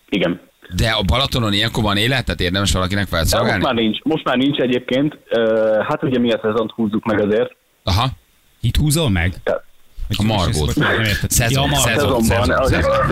igen. 0.09 0.41
De 0.75 0.89
a 0.89 1.01
Balatonon 1.01 1.53
ilyenkor 1.53 1.83
van 1.83 1.97
élet, 1.97 2.25
tehát 2.25 2.41
érdemes 2.41 2.71
valakinek 2.71 3.09
De 3.09 3.17
most 3.17 3.29
felszolgálni? 3.29 3.63
már 3.63 3.73
nincs, 3.73 4.01
most 4.03 4.23
már 4.23 4.37
nincs 4.37 4.57
egyébként. 4.59 5.17
Hát 5.87 6.03
ugye 6.03 6.19
mi 6.19 6.31
a 6.31 6.39
szezont 6.41 6.71
húzzuk 6.71 7.05
meg 7.05 7.19
azért. 7.19 7.55
Aha, 7.83 8.07
Itt 8.61 8.75
húzol 8.75 9.09
meg? 9.09 9.33
Tehát 9.43 9.63
a 10.17 10.23
Margót. 10.23 10.69
Szezon, 11.27 11.69
ja, 11.69 11.75
szezon, 11.77 12.21
Szezonban. 12.23 13.05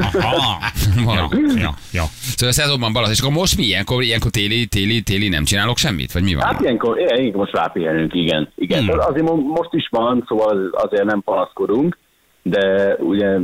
Ja. 1.92 2.04
Szóval 2.12 2.50
a 2.50 2.52
szezonban 2.52 2.94
Balaton, 2.94 3.14
és 3.14 3.20
akkor 3.22 3.34
most 3.34 3.58
mi 3.58 3.64
ilyenkor, 3.64 4.04
ilyenkor 4.04 4.32
téli, 4.32 4.66
téli, 4.66 5.02
téli 5.02 5.28
nem 5.30 5.44
csinálok 5.44 5.78
semmit? 5.78 6.12
Vagy 6.12 6.24
mi 6.24 6.34
van? 6.34 6.44
Hát 6.44 6.62
ilyenkor, 6.62 7.00
ilyenkor 7.00 7.40
most 7.40 7.54
rápihenünk, 7.54 8.14
igen. 8.14 8.52
igen. 8.56 8.84
Hmm. 8.86 9.00
Azért 9.00 9.28
mo- 9.30 9.46
most 9.48 9.70
is 9.74 9.88
van, 9.92 10.24
szóval 10.28 10.50
az- 10.50 10.84
azért 10.92 11.04
nem 11.04 11.22
panaszkodunk, 11.22 11.98
de 12.42 12.96
ugye 13.00 13.38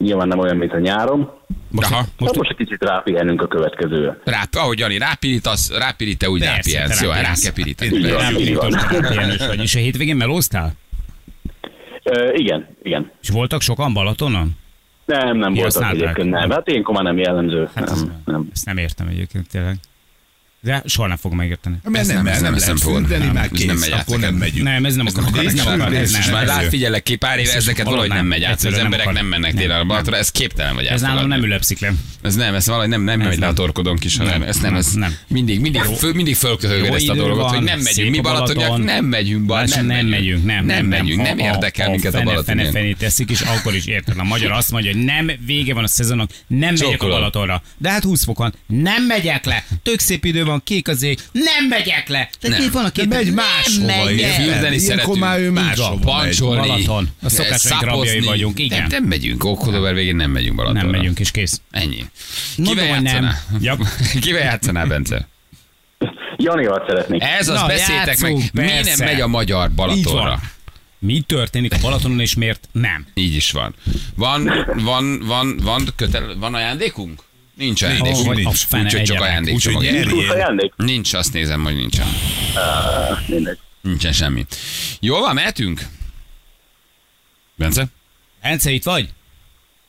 nyilván 0.00 0.28
nem 0.28 0.38
olyan, 0.38 0.56
mint 0.56 0.72
a 0.72 0.78
nyáron. 0.78 1.20
Aha. 1.20 1.96
Most, 1.96 2.10
most- 2.18 2.36
most 2.36 2.50
egy 2.50 2.56
kicsit 2.56 2.82
rápihenünk 2.82 3.42
a 3.42 3.46
következőre. 3.48 4.18
Rá, 4.24 4.42
ahogy 4.52 4.78
Jani 4.78 4.98
rápirítasz, 4.98 5.78
rápirít, 5.78 6.18
te 6.18 6.30
úgy 6.30 6.42
rápihensz. 6.42 7.02
Jó, 7.02 7.10
rá 7.10 7.32
kell 7.42 7.52
pirítani. 7.52 7.90
Pihenős 9.08 9.46
vagy. 9.46 9.60
És 9.62 9.74
a 9.74 9.78
hétvégén 9.78 10.16
melóztál? 10.16 10.72
Ö, 12.02 12.32
igen, 12.34 12.66
igen. 12.82 13.10
És 13.22 13.28
voltak 13.28 13.60
sokan 13.60 13.92
Balatonon? 13.92 14.50
Nem, 15.04 15.36
nem 15.36 15.54
voltak 15.54 15.92
egyébként, 15.92 16.30
nem. 16.30 16.50
Hát 16.50 16.68
ilyenkor 16.68 16.94
már 16.94 17.04
nem 17.04 17.18
jellemző. 17.18 17.68
Hát 17.74 17.84
nem, 17.84 17.94
ez, 17.94 18.04
nem. 18.24 18.48
ezt 18.52 18.66
nem 18.66 18.76
értem 18.76 19.06
egyébként 19.08 19.48
tényleg. 19.48 19.76
De 20.62 20.82
soha 20.86 21.08
nem 21.08 21.16
fogom 21.16 21.36
megérteni. 21.36 21.76
Mert 21.82 22.06
nem, 22.06 22.14
nem- 22.16 22.24
nem, 22.24 22.42
nem, 22.42 22.54
nem 22.66 22.76
fürdeni, 22.76 23.26
már 23.32 23.44
ez 23.44 23.50
kész, 23.58 23.66
nem 23.66 23.76
megy 23.76 23.90
át 23.90 24.00
akkor 24.00 24.18
nem 24.18 24.34
megyünk. 24.34 24.64
Nem, 24.64 24.84
ez 24.84 24.94
nem 24.94 25.06
Ez 25.06 25.12
nem 25.12 25.24
Ez 25.46 25.52
nem 25.52 25.66
akarok. 25.66 25.94
Ez 25.94 26.14
Ez 26.14 26.24
nem. 26.24 26.32
már 26.34 26.46
lát, 26.46 26.68
figyellek 26.68 27.02
ki 27.02 27.16
pár 27.16 27.38
éve, 27.38 27.48
Ez 27.48 27.54
ezeket 27.56 27.84
valahogy 27.86 28.08
nem 28.08 28.26
megy 28.26 28.42
át. 28.44 28.64
Az 28.64 28.74
emberek 28.74 29.00
akar. 29.06 29.12
nem 29.12 29.26
mennek 29.26 29.54
tényleg 29.54 29.80
a 29.80 29.84
Balatra, 29.84 30.16
ez 30.16 30.30
képtelen 30.30 30.74
vagy 30.74 30.84
Ez 30.84 31.00
nálam 31.00 31.26
nem 31.28 31.42
ülöpszik 31.42 31.80
le. 31.80 31.92
Ez 32.22 32.34
nem, 32.34 32.54
ez 32.54 32.66
valahogy 32.66 32.88
nem, 32.88 33.02
nem 33.02 33.20
megy 33.20 33.38
le 33.38 33.46
a 33.46 33.52
torkodon 33.52 33.96
kis, 33.96 34.16
hanem 34.16 34.38
Nem, 34.38 34.48
ezt 34.48 34.62
nem, 34.62 34.74
ez 34.74 34.92
nem. 34.92 35.16
mindig, 35.28 35.60
mindig, 35.60 35.80
föl, 35.82 36.12
mindig 36.14 36.36
fölköhögöd 36.36 36.94
ezt 36.94 37.08
a 37.08 37.14
dolgot, 37.14 37.50
hogy 37.50 37.62
nem 37.62 37.80
megyünk. 37.80 38.10
Mi 38.10 38.20
balatoniak 38.20 38.68
Balaton. 38.68 38.84
nem 38.94 39.04
megyünk, 39.04 39.44
bal, 39.46 39.64
nem 39.82 40.06
megyünk, 40.06 40.44
nem, 40.44 40.64
nem 40.64 40.86
megyünk, 40.86 41.22
nem 41.22 41.38
érdekel 41.38 41.90
minket 41.90 42.14
a 42.14 42.18
fene, 42.18 42.42
fene, 42.42 42.70
fene 42.70 42.94
teszik, 42.94 43.30
és 43.30 43.40
akkor 43.40 43.74
is 43.74 43.86
érted. 43.86 44.18
A 44.18 44.24
magyar 44.24 44.50
azt 44.50 44.70
mondja, 44.70 44.92
hogy 44.92 45.04
nem, 45.04 45.30
vége 45.46 45.74
van 45.74 45.84
a 45.84 45.88
szezonnak, 45.88 46.30
nem 46.46 46.74
megyek 46.78 47.02
a. 47.02 47.06
Balatonra. 47.08 47.62
De 47.78 47.90
hát 47.90 48.02
20 48.02 48.24
fokon, 48.24 48.54
nem 48.66 49.04
megyek 49.04 49.44
le. 49.44 49.64
Tök 49.82 49.98
szép 50.00 50.24
idő 50.24 50.44
van, 50.50 50.62
kék 50.64 50.88
az 50.88 51.02
ég, 51.02 51.18
nem 51.32 51.66
megyek 51.68 52.08
le. 52.08 52.28
De 52.40 52.48
Nem. 52.48 52.70
van 52.72 52.84
a 52.84 52.90
két, 52.90 53.08
megy 53.08 53.32
máshova? 53.32 53.92
Fürdeni 53.92 54.76
Ilyenkor 54.76 54.80
szeretünk, 54.80 55.18
már 55.18 55.38
ő 55.38 55.50
máshova 55.50 55.96
pancsolni, 55.96 56.66
Balaton. 56.66 57.08
A 57.22 57.28
szokásaink 57.28 57.82
rabjai 57.82 58.06
szapozni. 58.06 58.26
vagyunk, 58.26 58.58
igen. 58.58 58.78
Nem, 58.78 58.88
nem 58.90 59.02
megyünk, 59.04 59.44
október 59.44 59.94
végén 59.94 60.16
nem 60.16 60.30
megyünk 60.30 60.56
Balatonra. 60.56 60.86
Nem 60.86 60.96
megyünk, 60.98 61.18
és 61.20 61.30
kész. 61.30 61.60
Ennyi. 61.70 62.04
Kivel 62.56 62.88
hogy 62.88 63.02
nem. 63.02 63.04
játszanál? 63.04 63.42
Ja. 63.60 63.76
Kivel 64.20 64.42
játszanál, 64.42 64.86
Bence? 64.86 65.28
Janival 66.36 66.84
szeretnék. 66.88 67.22
Ez 67.22 67.48
az, 67.48 67.60
Na, 67.60 67.66
beszéltek 67.66 68.18
meg. 68.18 68.30
játszunk, 68.30 68.52
Mi 68.52 68.60
nem 68.60 68.82
persze. 68.82 69.04
megy 69.04 69.20
a 69.20 69.26
magyar 69.26 69.70
Balatonra? 69.70 70.40
Mi 70.98 71.20
történik 71.20 71.74
a 71.74 71.76
Balatonon, 71.80 72.20
és 72.20 72.34
miért 72.34 72.68
nem? 72.72 73.06
Így 73.14 73.34
is 73.34 73.50
van. 73.50 73.74
Van, 74.16 74.50
van, 74.74 75.22
van, 75.26 75.56
van, 75.62 75.88
kötel, 75.96 76.34
van 76.38 76.54
ajándékunk? 76.54 77.22
Nincs 77.60 77.82
vagy 78.24 78.36
nincs. 78.36 78.46
a 78.46 78.50
fene 78.50 78.84
Úgyhogy 78.84 79.02
csak 79.02 79.20
ajándékcsomag. 79.20 79.80
Úgyhogy 79.82 79.94
nyerjél. 79.96 80.30
ajándék? 80.30 80.72
Nincs, 80.76 81.12
azt 81.14 81.32
nézem, 81.32 81.62
hogy 81.62 81.74
nincsen. 81.74 82.06
Mindegy. 83.26 83.58
Nincsen 83.80 84.12
semmi. 84.12 84.46
Jó 85.00 85.18
van, 85.18 85.34
mehetünk? 85.34 85.80
Bence? 87.54 87.84
Ence, 88.40 88.70
itt 88.70 88.84
vagy? 88.84 89.08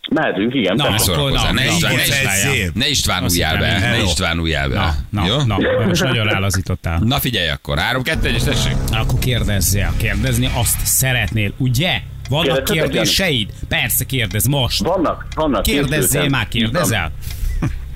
Mehetünk, 0.10 0.54
igen. 0.54 0.76
Na, 0.76 0.90
Ne 0.90 0.98
szórakozzál, 0.98 1.52
ne 1.54 1.66
na, 1.66 1.72
István, 1.72 1.94
ne 1.96 2.02
István, 2.02 2.72
ne 2.74 2.88
István 2.88 3.24
újjál 3.24 3.58
be, 3.58 3.80
ne. 3.80 4.02
István 4.02 4.40
újjál 4.40 4.70
be. 4.70 4.76
Na, 4.76 4.96
na, 5.10 5.26
Jó? 5.26 5.42
na, 5.44 5.58
most 5.88 6.04
nagyon 6.04 6.26
rálazítottál. 6.26 7.00
Na 7.00 7.20
figyelj 7.20 7.50
akkor, 7.50 7.78
3 7.80 8.04
2 8.04 8.28
1 8.28 8.44
tessék. 8.44 8.76
Akkor 8.92 9.20
kérdezzél, 9.20 9.94
kérdezni 9.98 10.50
azt 10.54 10.86
szeretnél, 10.86 11.54
ugye? 11.58 12.02
Vannak 12.30 12.64
kérdéseid? 12.64 13.50
Persze, 13.68 14.06
kérdez 14.06 14.46
most. 14.46 14.82
Vannak, 14.84 15.26
vannak. 15.36 15.64
Kérdezzél 15.64 16.30
már, 16.30 16.48
kérdezel? 16.48 17.12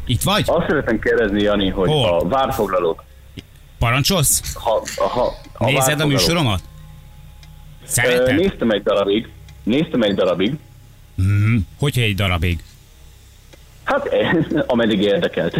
Itt 0.05 0.21
vagy? 0.21 0.43
Azt 0.47 0.67
szeretném 0.67 0.99
kérdezni, 0.99 1.41
Jani, 1.41 1.69
hogy 1.69 1.89
Hol? 1.89 2.19
a 2.19 2.27
várfoglalók, 2.27 3.03
Parancsolsz? 3.79 4.53
ha, 4.53 4.83
ha, 4.95 5.33
a 5.53 5.65
Nézed 5.65 5.99
a 5.99 6.05
műsoromat? 6.05 6.59
Ö, 6.61 7.87
Szereted? 7.87 8.35
Néztem 8.35 8.69
egy 8.69 8.83
darabig, 8.83 9.29
néztem 9.63 10.01
egy 10.01 10.15
darabig, 10.15 10.53
Hogyha 11.79 12.01
egy 12.01 12.15
darabig. 12.15 12.63
hát 13.83 14.09
ameddig 14.67 15.01
érdekelt. 15.01 15.53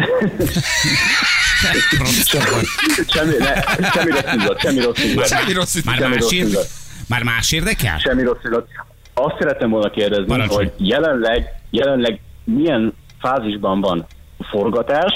semmi, 3.08 3.34
ne, 3.38 3.62
semmi 3.92 4.10
rossz 4.10 4.32
indulat, 4.32 4.60
semmi 4.60 4.80
rossz 4.80 5.02
indulat. 5.04 5.28
Semmi 5.28 5.52
rossz. 5.52 5.74
Már 5.84 6.08
más, 6.08 6.30
indulat. 6.30 6.68
Már 7.08 7.22
más 7.22 7.52
érdekel? 7.52 7.98
Semmi 7.98 8.22
rossz 8.22 8.38
indulat. 8.44 8.68
Azt 9.14 9.36
szerettem 9.38 9.70
volna 9.70 9.90
kérdezni, 9.90 10.24
Parancsolj. 10.26 10.70
hogy 10.76 10.88
jelenleg, 10.88 11.60
jelenleg 11.70 12.20
milyen 12.44 12.94
fázisban 13.20 13.80
van 13.80 14.06
forgatás, 14.50 15.12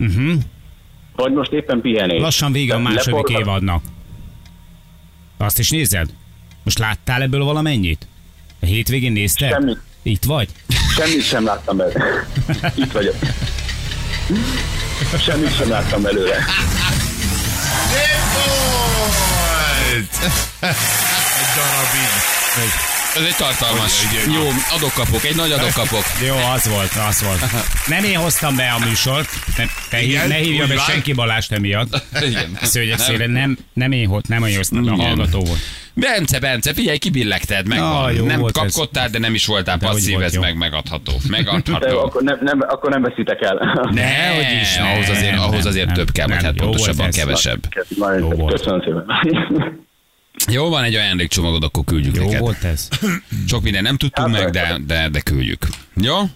Uh-huh. 0.00 0.32
vagy 1.16 1.32
most 1.32 1.50
éppen 1.52 1.80
pihenés. 1.80 2.20
Lassan 2.20 2.52
vége 2.52 2.74
a 2.74 2.78
második 2.78 3.04
leforgat- 3.06 3.40
évadnak. 3.40 3.82
Azt 5.36 5.58
is 5.58 5.70
nézed? 5.70 6.08
Most 6.62 6.78
láttál 6.78 7.22
ebből 7.22 7.44
valamennyit? 7.44 8.06
A 8.60 8.66
hétvégén 8.66 9.12
nézted? 9.12 9.50
Semmit. 9.50 9.78
Itt 10.02 10.24
vagy? 10.24 10.48
Semmit 10.96 11.22
sem 11.24 11.44
láttam 11.44 11.76
belőle. 11.76 12.26
Itt 12.76 12.92
vagyok. 12.92 13.14
Semmit 15.20 15.56
sem 15.56 15.68
láttam 15.68 16.02
belőle. 16.02 16.36
Egy 19.92 20.08
darabig. 21.56 22.97
Ez 23.16 23.22
egy 23.24 23.36
tartalmas. 23.36 23.92
Jó, 24.34 24.48
adok-kapok, 24.76 25.24
egy 25.24 25.36
nagy 25.36 25.50
adok-kapok. 25.50 26.04
Jó, 26.28 26.36
az 26.54 26.68
volt, 26.68 26.92
az 27.08 27.22
volt. 27.22 27.40
Nem 27.86 28.04
én 28.04 28.16
hoztam 28.18 28.56
be 28.56 28.70
a 28.80 28.84
műsort. 28.88 29.28
Ne, 29.56 29.64
te 29.90 29.96
hív, 29.96 30.08
Igen, 30.08 30.28
ne 30.28 30.34
hívja 30.34 30.66
be 30.66 30.76
senki 30.78 31.12
Balást 31.12 31.52
emiatt. 31.52 32.02
Igen. 32.20 32.58
Szőnyeg 32.62 32.98
szélre, 32.98 33.26
nem, 33.26 33.58
nem 33.72 33.92
én 33.92 34.08
hoztam, 34.08 34.38
nem 34.38 34.48
én 34.48 34.56
hoztam, 34.56 34.86
a 34.86 35.02
hallgató 35.02 35.40
volt. 35.44 35.58
Bence, 35.94 36.38
Bence, 36.38 36.72
figyelj, 36.74 36.98
kibillegted, 36.98 37.68
megvan. 37.68 38.04
Ah, 38.04 38.14
jó 38.16 38.24
nem 38.26 38.40
volt 38.40 38.56
ez. 38.58 38.62
kapkodtál, 38.62 39.08
de 39.08 39.18
nem 39.18 39.34
is 39.34 39.46
voltál 39.46 39.76
De 39.76 39.86
hogy 39.86 39.94
passzív, 39.94 40.20
ez 40.20 40.34
jó. 40.34 40.40
meg 40.40 40.56
megadható. 40.56 41.12
De 41.12 41.18
Megadható. 41.28 41.98
akkor 41.98 42.22
nem, 42.22 42.38
nem, 42.40 42.58
akkor 42.68 42.90
nem 42.90 43.02
veszitek 43.02 43.42
el. 43.42 43.88
Ne, 43.90 44.28
hogy 44.34 44.60
is, 44.62 44.76
nem, 44.76 44.86
ahhoz 44.86 45.08
azért, 45.08 45.38
ahhoz 45.38 45.66
azért 45.66 45.86
nem, 45.86 45.94
több 45.94 46.10
kell, 46.12 46.26
vagy 46.26 46.42
hát 46.42 46.54
pontosabban 46.56 47.10
kevesebb. 47.10 47.60
Köszönöm 48.48 48.80
szépen. 48.84 49.86
Jó, 50.50 50.68
van 50.68 50.84
egy 50.84 50.94
ajándékcsomagod, 50.94 51.62
akkor 51.62 51.84
küldjük 51.84 52.16
Jó 52.16 52.24
neked. 52.24 52.40
volt 52.40 52.64
ez. 52.64 52.88
Sok 53.46 53.62
minden 53.62 53.82
nem 53.82 53.96
tudtunk 53.96 54.34
Hát, 54.34 54.42
meg, 54.42 54.52
de, 54.52 54.78
de, 54.86 55.08
de 55.08 55.20
küldjük. 55.20 55.66
Jó? 55.94 56.16
Oké, 56.18 56.30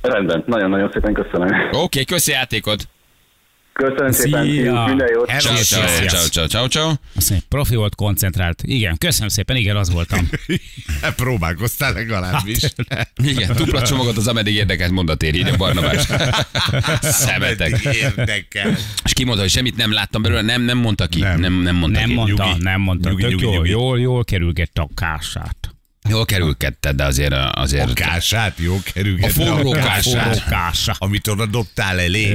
Rendben, 0.00 0.44
nagyon-nagyon 0.46 0.90
szépen 0.92 1.12
köszönöm. 1.14 1.68
okay, 1.72 2.04
köszi 2.04 2.30
játékot. 2.30 2.88
Köszönöm 3.76 4.10
szépen, 4.12 4.44
Szia. 4.44 4.62
fiúk, 4.62 4.86
minden 4.86 5.08
jót. 5.12 5.28
Ciao, 5.28 5.54
ciao, 5.56 5.86
ciao, 6.08 6.26
ciao, 6.28 6.46
ciao, 6.46 6.66
ciao. 6.68 6.88
Azt 7.16 7.30
mondja, 7.30 7.46
profi 7.48 7.74
volt, 7.74 7.94
koncentrált. 7.94 8.62
Igen, 8.62 8.98
köszönöm 8.98 9.28
szépen, 9.28 9.56
igen, 9.56 9.76
az 9.76 9.90
voltam. 9.90 10.28
Próbálkoztál 11.16 11.92
legalábbis. 11.92 12.58
Igen, 13.22 13.52
dupla 13.56 13.82
csomagot 13.82 14.16
az 14.16 14.26
ameddig 14.28 14.54
érdekelt 14.54 14.90
mondatér, 14.90 15.34
írja 15.34 15.56
Barnabás. 15.56 16.06
Szemetek. 17.00 17.84
Érdekel. 17.94 18.76
És 19.04 19.12
ki 19.12 19.24
mondta, 19.24 19.42
hogy 19.42 19.50
semmit 19.52 19.76
nem 19.76 19.92
láttam 19.92 20.22
belőle, 20.22 20.42
nem, 20.42 20.62
nem 20.62 20.78
mondta 20.78 21.06
ki. 21.06 21.20
Nem, 21.20 21.40
Nem. 21.40 21.52
nem, 21.62 21.76
mondta 21.76 21.98
Nem 22.00 22.08
ki. 22.08 22.14
mondta, 22.14 22.56
nem 22.58 22.80
mondta. 22.80 23.08
Nyugi, 23.08 23.22
Tök 23.22 23.30
nyugi, 23.30 23.44
jól, 23.44 23.54
nyugi. 23.56 23.70
jól, 23.70 24.00
jól 24.00 24.24
kerülgette 24.24 24.80
a 24.80 24.88
kását. 24.94 25.56
Jól 26.08 26.24
kerülkedted, 26.24 26.96
de 26.96 27.04
azért, 27.04 27.34
azért 27.52 27.90
A 27.90 27.92
kását 27.92 28.54
jó 28.58 28.78
kerülget. 28.92 29.30
A 29.30 29.32
forró 29.32 29.70
kását. 29.70 30.44
Kása. 30.48 30.94
Amit 30.98 31.26
oda 31.26 31.46
dobtál 31.46 32.00
elé. 32.00 32.28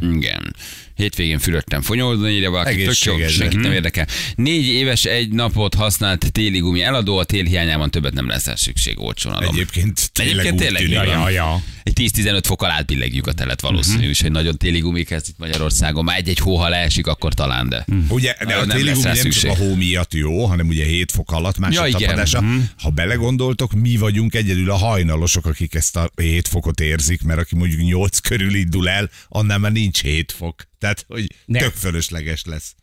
Igen. 0.00 0.54
Hétvégén 0.94 1.38
fürödtem 1.38 1.82
fonyolódni, 1.82 2.30
írja 2.30 2.50
valaki. 2.50 2.84
Tök 2.84 2.98
jó, 2.98 3.28
senkit 3.28 3.60
nem 3.60 3.72
érdekel. 3.72 4.06
Négy 4.34 4.66
éves 4.66 5.04
egy 5.04 5.32
napot 5.32 5.74
használt 5.74 6.32
téli 6.32 6.58
gumi 6.58 6.82
eladó, 6.82 7.18
a 7.18 7.24
tél 7.24 7.44
hiányában 7.44 7.90
többet 7.90 8.12
nem 8.12 8.28
lesz 8.28 8.58
szükség, 8.58 9.00
olcsón 9.00 9.32
adom. 9.32 9.54
Egyébként 9.54 10.12
tényleg 10.12 10.46
Egyébként 10.46 10.54
úgy 10.54 10.60
tényleg, 10.60 10.82
tűnik. 10.82 10.96
ja, 10.96 11.04
ja, 11.04 11.28
ja. 11.30 11.62
Egy 11.86 12.10
10-15 12.14 12.40
fok 12.44 12.62
alá 12.62 12.80
billegjük 12.80 13.26
a 13.26 13.32
telet 13.32 13.60
valószínű, 13.60 13.96
uh-huh. 13.96 14.10
és 14.10 14.22
egy 14.22 14.30
nagyon 14.30 14.56
téli 14.56 14.78
gumi 14.78 15.02
kezd 15.04 15.28
itt 15.28 15.38
Magyarországon. 15.38 16.04
Már 16.04 16.16
egy-egy 16.18 16.38
hó, 16.38 16.56
ha 16.56 16.68
leesik, 16.68 17.06
akkor 17.06 17.34
talán, 17.34 17.68
de. 17.68 17.84
Uh-huh. 17.88 18.12
Ugye, 18.12 18.36
de 18.46 18.54
a 18.54 18.66
téli 18.66 18.90
gumi 18.90 19.02
nem 19.02 19.14
csak 19.14 19.16
szükség. 19.16 19.50
a 19.50 19.56
hó 19.56 19.74
miatt 19.74 20.14
jó, 20.14 20.44
hanem 20.46 20.68
ugye 20.68 20.84
7 20.84 21.12
fok 21.12 21.32
alatt 21.32 21.56
Ja, 21.58 21.66
igen. 21.68 21.80
másodtapadása. 21.80 22.40
Mhm. 22.40 22.58
Ha 22.78 22.90
belegondoltok, 22.90 23.72
mi 23.72 23.96
vagyunk 23.96 24.34
egyedül 24.34 24.70
a 24.70 24.76
hajnalosok, 24.76 25.46
akik 25.46 25.74
ezt 25.74 25.96
a 25.96 26.10
7 26.16 26.48
fokot 26.48 26.80
érzik, 26.80 27.22
mert 27.22 27.40
aki 27.40 27.56
mondjuk 27.56 27.80
8 27.80 28.18
körül 28.18 28.54
indul 28.54 28.88
el, 28.88 29.10
annál 29.28 29.58
már 29.58 29.72
nincs 29.72 30.02
7 30.02 30.32
fok. 30.32 30.68
Tehát, 30.78 31.04
hogy 31.08 31.26
Ne. 31.44 31.58
tök 31.58 31.74
fölösleges 31.74 32.42
lesz. 32.44 32.74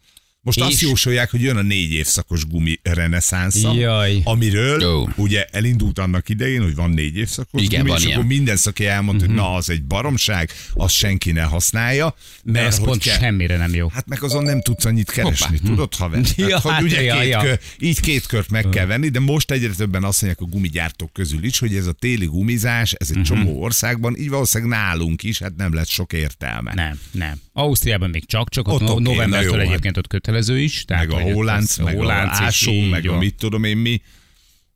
Most 0.45 0.57
És- 0.57 0.63
azt 0.63 0.79
jósolják, 0.81 1.31
hogy 1.31 1.41
jön 1.41 1.57
a 1.57 1.61
négy 1.61 1.91
évszakos 1.93 2.45
gumi 2.45 2.79
reneszánsza, 2.83 3.73
Jaj. 3.73 4.21
amiről 4.23 4.81
Jó. 4.81 5.07
ugye 5.15 5.45
elindult 5.51 5.99
annak 5.99 6.29
idején, 6.29 6.61
hogy 6.63 6.75
van 6.75 6.89
négy 6.89 7.17
évszakos 7.17 7.61
Igen, 7.61 7.79
gumi, 7.79 7.89
van 7.89 7.99
és 7.99 8.05
ilyen. 8.05 8.17
akkor 8.17 8.29
minden 8.29 8.57
szaki 8.57 8.85
elmondta, 8.85 9.25
hogy 9.25 9.35
na, 9.35 9.53
az 9.53 9.69
egy 9.69 9.83
baromság, 9.83 10.49
azt 10.73 10.93
senki 10.93 11.31
ne 11.31 11.41
használja, 11.41 12.15
Mert 12.43 12.57
mert 12.57 12.67
ez 12.67 12.77
hogy 12.77 12.87
pont 12.87 13.01
kell- 13.01 13.17
semmire 13.19 13.57
nem 13.57 13.73
jó. 13.75 13.87
Hát 13.87 14.07
meg 14.07 14.23
azon 14.23 14.43
nem 14.43 14.61
tudsz 14.61 14.85
annyit 14.85 15.11
keresni, 15.11 15.57
Hoppá. 15.57 15.69
tudod, 15.69 15.95
haver? 15.95 16.21
Ja, 16.35 16.59
Hát, 16.59 16.61
hogy 16.79 16.83
ugye 16.83 17.01
ja, 17.01 17.19
két 17.19 17.29
ja. 17.29 17.39
Kör, 17.41 17.59
így 17.79 17.99
két 17.99 18.25
kört 18.25 18.49
meg 18.49 18.69
kell 18.69 18.85
venni, 18.85 19.09
de 19.09 19.19
most 19.19 19.51
egyre 19.51 19.71
többen 19.77 20.03
azt 20.03 20.21
mondják 20.21 20.47
a 20.47 20.51
gumigyártók 20.51 21.13
közül 21.13 21.43
is, 21.43 21.59
hogy 21.59 21.75
ez 21.75 21.87
a 21.87 21.91
téli 21.91 22.25
gumizás, 22.25 22.93
ez 22.93 23.11
egy 23.15 23.21
csomó 23.23 23.61
országban, 23.61 24.15
így 24.17 24.29
valószínűleg 24.29 24.79
nálunk 24.79 25.23
is, 25.23 25.39
hát 25.39 25.55
nem 25.55 25.73
lett 25.73 25.87
sok 25.87 26.13
értelme. 26.13 26.73
Nem, 26.73 26.99
nem. 27.11 27.39
Ausztriában 27.53 28.09
még 28.09 28.25
csak-csak, 28.25 28.67
ott, 28.67 28.81
Ott 28.81 28.87
na 28.87 28.99
novembertől 29.11 29.49
jó, 29.51 29.57
hát. 29.57 29.67
egyébként 29.67 29.97
ott 29.97 30.07
kötelező 30.33 30.59
is. 30.59 30.85
Tehát, 30.85 31.07
Meg 31.07 31.45
a 31.45 31.53
az- 31.53 31.77
meg 31.77 31.99
a 31.99 32.11
ásó, 32.11 32.79
meg 32.81 33.07
a 33.07 33.17
mit 33.17 33.35
tudom 33.35 33.63
én 33.63 33.77
mi, 33.77 34.01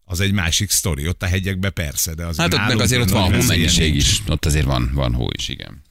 az 0.03 0.19
egy 0.19 0.31
másik 0.31 0.69
sztori. 0.69 1.07
Ott 1.07 1.23
a 1.23 1.25
hegyekben 1.25 1.73
persze, 1.73 2.13
de 2.13 2.25
az 2.25 2.37
Hát 2.37 2.53
ott 2.53 2.67
meg 2.67 2.79
azért 2.79 3.01
ott 3.01 3.09
van 3.09 3.33
hó 3.33 3.41
mennyiség 3.47 3.95
is. 3.95 4.21
Ott 4.27 4.45
azért 4.45 4.65
van, 4.65 4.91
van 4.93 5.13
hó 5.13 5.27
is, 5.37 5.49
igen. 5.49 5.81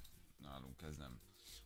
Nálunk 0.44 0.76
ez 0.88 0.96
nem. 0.98 1.08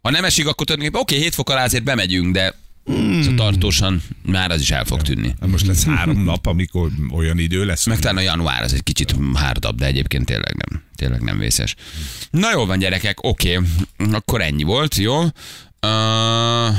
Ha 0.03 0.11
nem 0.11 0.25
esik, 0.25 0.47
akkor 0.47 0.67
tulajdonképpen 0.67 1.03
oké, 1.03 1.17
7 1.17 1.35
fok 1.35 1.51
alá 1.51 1.65
azért 1.65 1.85
bemegyünk, 1.85 2.35
de 2.35 2.55
Szóval 2.87 3.35
tartósan 3.35 4.03
már 4.23 4.51
az 4.51 4.61
is 4.61 4.71
el 4.71 4.85
fog 4.85 5.03
tűnni. 5.03 5.35
Most 5.47 5.67
lesz 5.67 5.85
három 5.85 6.25
nap, 6.25 6.47
amikor 6.47 6.91
olyan 7.13 7.39
idő 7.39 7.65
lesz. 7.65 7.87
Meg 7.87 7.99
talán 7.99 8.17
a 8.17 8.21
január 8.21 8.63
az 8.63 8.73
egy 8.73 8.83
kicsit 8.83 9.15
hárdabb, 9.35 9.79
de 9.79 9.87
egyébként 9.87 10.25
tényleg 10.25 10.55
nem, 10.57 10.83
tényleg 10.95 11.21
nem 11.21 11.39
vészes. 11.39 11.75
Na 12.31 12.51
jól 12.53 12.67
van 12.67 12.79
gyerekek, 12.79 13.25
oké, 13.25 13.59
akkor 14.13 14.41
ennyi 14.41 14.63
volt, 14.63 14.95
jó? 14.95 15.21
Uh, 15.87 16.77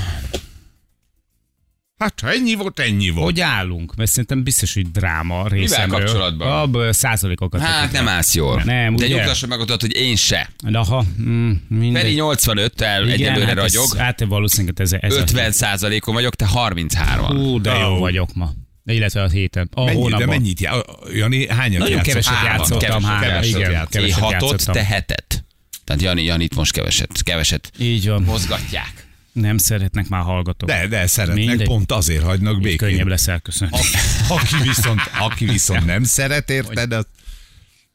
Hát 2.02 2.20
ha 2.22 2.32
ennyi 2.32 2.56
volt, 2.56 2.80
ennyi 2.80 3.10
volt. 3.10 3.26
Hogy 3.26 3.40
állunk? 3.40 3.96
Mert 3.96 4.10
szerintem 4.10 4.44
biztos, 4.44 4.74
hogy 4.74 4.92
dráma 4.92 5.48
részemről. 5.48 6.00
kapcsolatban? 6.00 6.62
Abból 6.62 6.94
százalékokat. 6.94 7.62
hát 7.62 7.92
nem 7.92 8.08
állsz 8.08 8.36
jól. 8.36 8.62
Nem, 8.66 8.96
De 8.96 9.06
ugye? 9.06 9.16
nyugtasson 9.16 9.50
meg 9.50 9.60
ott, 9.60 9.82
hogy 9.82 9.96
én 9.96 10.16
se. 10.16 10.50
De 10.64 10.78
ha, 10.78 11.06
mm, 11.22 11.52
mindegy. 11.68 12.02
Feri 12.02 12.16
85-tel 12.20 13.12
egyelőre 13.12 13.46
hát 13.46 13.56
ragyog. 13.56 13.84
Ez, 13.84 13.98
hát 13.98 14.24
valószínűleg 14.24 14.76
ez, 14.80 14.94
ez 14.94 15.16
50 15.16 15.52
százalékon 15.52 16.14
vagyok, 16.14 16.36
te 16.36 16.46
33 16.46 17.26
Hú, 17.26 17.62
de 17.62 17.74
jó 17.78 17.98
vagyok 17.98 18.34
ma. 18.34 18.52
Illetve 18.86 19.22
a 19.22 19.28
héten. 19.30 19.70
A 19.74 19.84
Mennyi, 19.84 19.96
de 19.96 20.02
hónapban. 20.02 20.28
mennyit 20.28 20.60
já... 20.60 20.84
Jani, 21.14 21.48
hányat 21.48 21.80
Nagyon 21.80 21.96
játszott? 21.96 22.14
keveset 22.14 22.44
játszottam, 22.44 22.80
keveset, 22.80 23.04
három. 23.10 23.30
keveset 23.30 23.58
Igen, 23.60 23.72
játszott. 23.72 23.96
Én 23.96 24.02
keveset 24.14 24.20
hatot, 24.42 24.66
te 24.66 24.84
hetet. 24.84 25.46
Tehát 25.84 26.02
Jani, 26.02 26.24
Janit 26.24 26.56
most 26.56 26.72
keveset, 26.72 27.24
keveset 27.24 27.72
Így 27.80 28.08
van. 28.08 28.22
mozgatják. 28.22 29.10
Nem 29.34 29.58
szeretnek 29.58 30.10
már 30.10 30.22
hallgatók. 30.22 30.70
De, 30.70 30.88
de 30.88 31.08
szeretnek, 31.08 31.46
Mindegy. 31.46 31.68
pont 31.68 31.92
azért 31.92 32.24
hagynak 32.24 32.56
Így 32.56 32.62
békén. 32.62 32.78
könnyebb 32.78 33.08
lesz 33.08 33.28
elköszönni. 33.28 33.72
A- 33.78 34.34
Aki 34.34 34.56
viszont, 34.64 35.00
aki 35.20 35.46
viszont 35.46 35.86
nem 35.86 36.04
szeret, 36.04 36.50
érted, 36.50 36.92
az, 36.94 37.06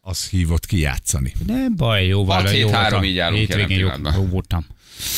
az 0.00 0.28
hívott 0.28 0.66
kijátszani. 0.66 1.32
Nem 1.46 1.76
baj, 1.76 2.06
jó 2.06 2.24
van. 2.24 2.40
Hat, 2.40 2.50
hét, 2.50 2.60
jó 2.60 2.68
három, 2.70 2.80
voltam. 2.90 3.02
így 3.04 3.18
állunk 3.18 3.38
Hétvégén 3.38 3.78
jó, 3.78 3.88
jó 4.14 4.26
voltam. 4.26 4.66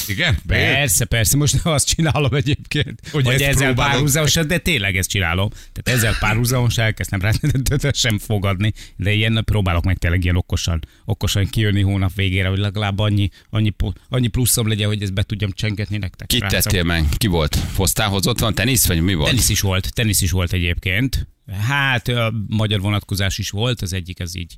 Igen? 0.07 0.39
Persze, 0.47 1.05
persze, 1.05 1.37
most 1.37 1.55
azt 1.67 1.87
csinálom 1.87 2.35
egyébként, 2.35 3.01
Hogy 3.11 3.25
hogy, 3.25 3.35
ezt 3.35 3.43
ezzel 3.43 3.75
párhuzamosan, 3.75 4.47
de 4.47 4.59
tényleg 4.59 4.97
ezt 4.97 5.09
csinálom. 5.09 5.49
Tehát 5.49 5.99
ezzel 5.99 6.17
párhuzamosan 6.19 6.85
elkezdtem 6.85 7.21
rá 7.21 7.33
sem 7.93 8.19
fogadni, 8.19 8.73
de 8.97 9.13
ilyen 9.13 9.43
próbálok 9.45 9.85
meg 9.85 9.99
tényleg 9.99 10.25
ilyen 10.25 10.37
okosan, 10.37 10.81
okosan 11.05 11.47
kijönni 11.47 11.83
hónap 11.83 12.15
végére, 12.15 12.49
hogy 12.49 12.59
legalább 12.59 12.99
annyi, 12.99 13.29
annyi, 13.51 13.75
annyi 14.09 14.29
pluszom 14.29 14.69
legyen, 14.69 14.89
hogy 14.89 15.03
ezt 15.03 15.15
be 15.15 15.23
tudjam 15.23 15.51
csengetni 15.53 15.97
nektek. 15.97 16.27
Kit 16.27 16.39
srácok. 16.39 16.63
tettél 16.63 16.83
meg? 16.83 17.05
Ki 17.17 17.27
volt? 17.27 17.59
Hoztához 17.75 18.27
ott 18.27 18.39
van 18.39 18.55
tenisz, 18.55 18.87
vagy 18.87 19.01
mi 19.01 19.15
volt? 19.15 19.29
Tenisz 19.29 19.49
is 19.49 19.61
volt, 19.61 19.95
tenisz 19.95 20.21
is 20.21 20.31
volt 20.31 20.53
egyébként. 20.53 21.27
Hát 21.69 22.09
ö, 22.09 22.29
magyar 22.49 22.81
vonatkozás 22.81 23.39
is 23.39 23.51
volt, 23.51 23.83
az 23.83 23.93
egyik 23.93 24.21
az 24.21 24.37
így, 24.37 24.57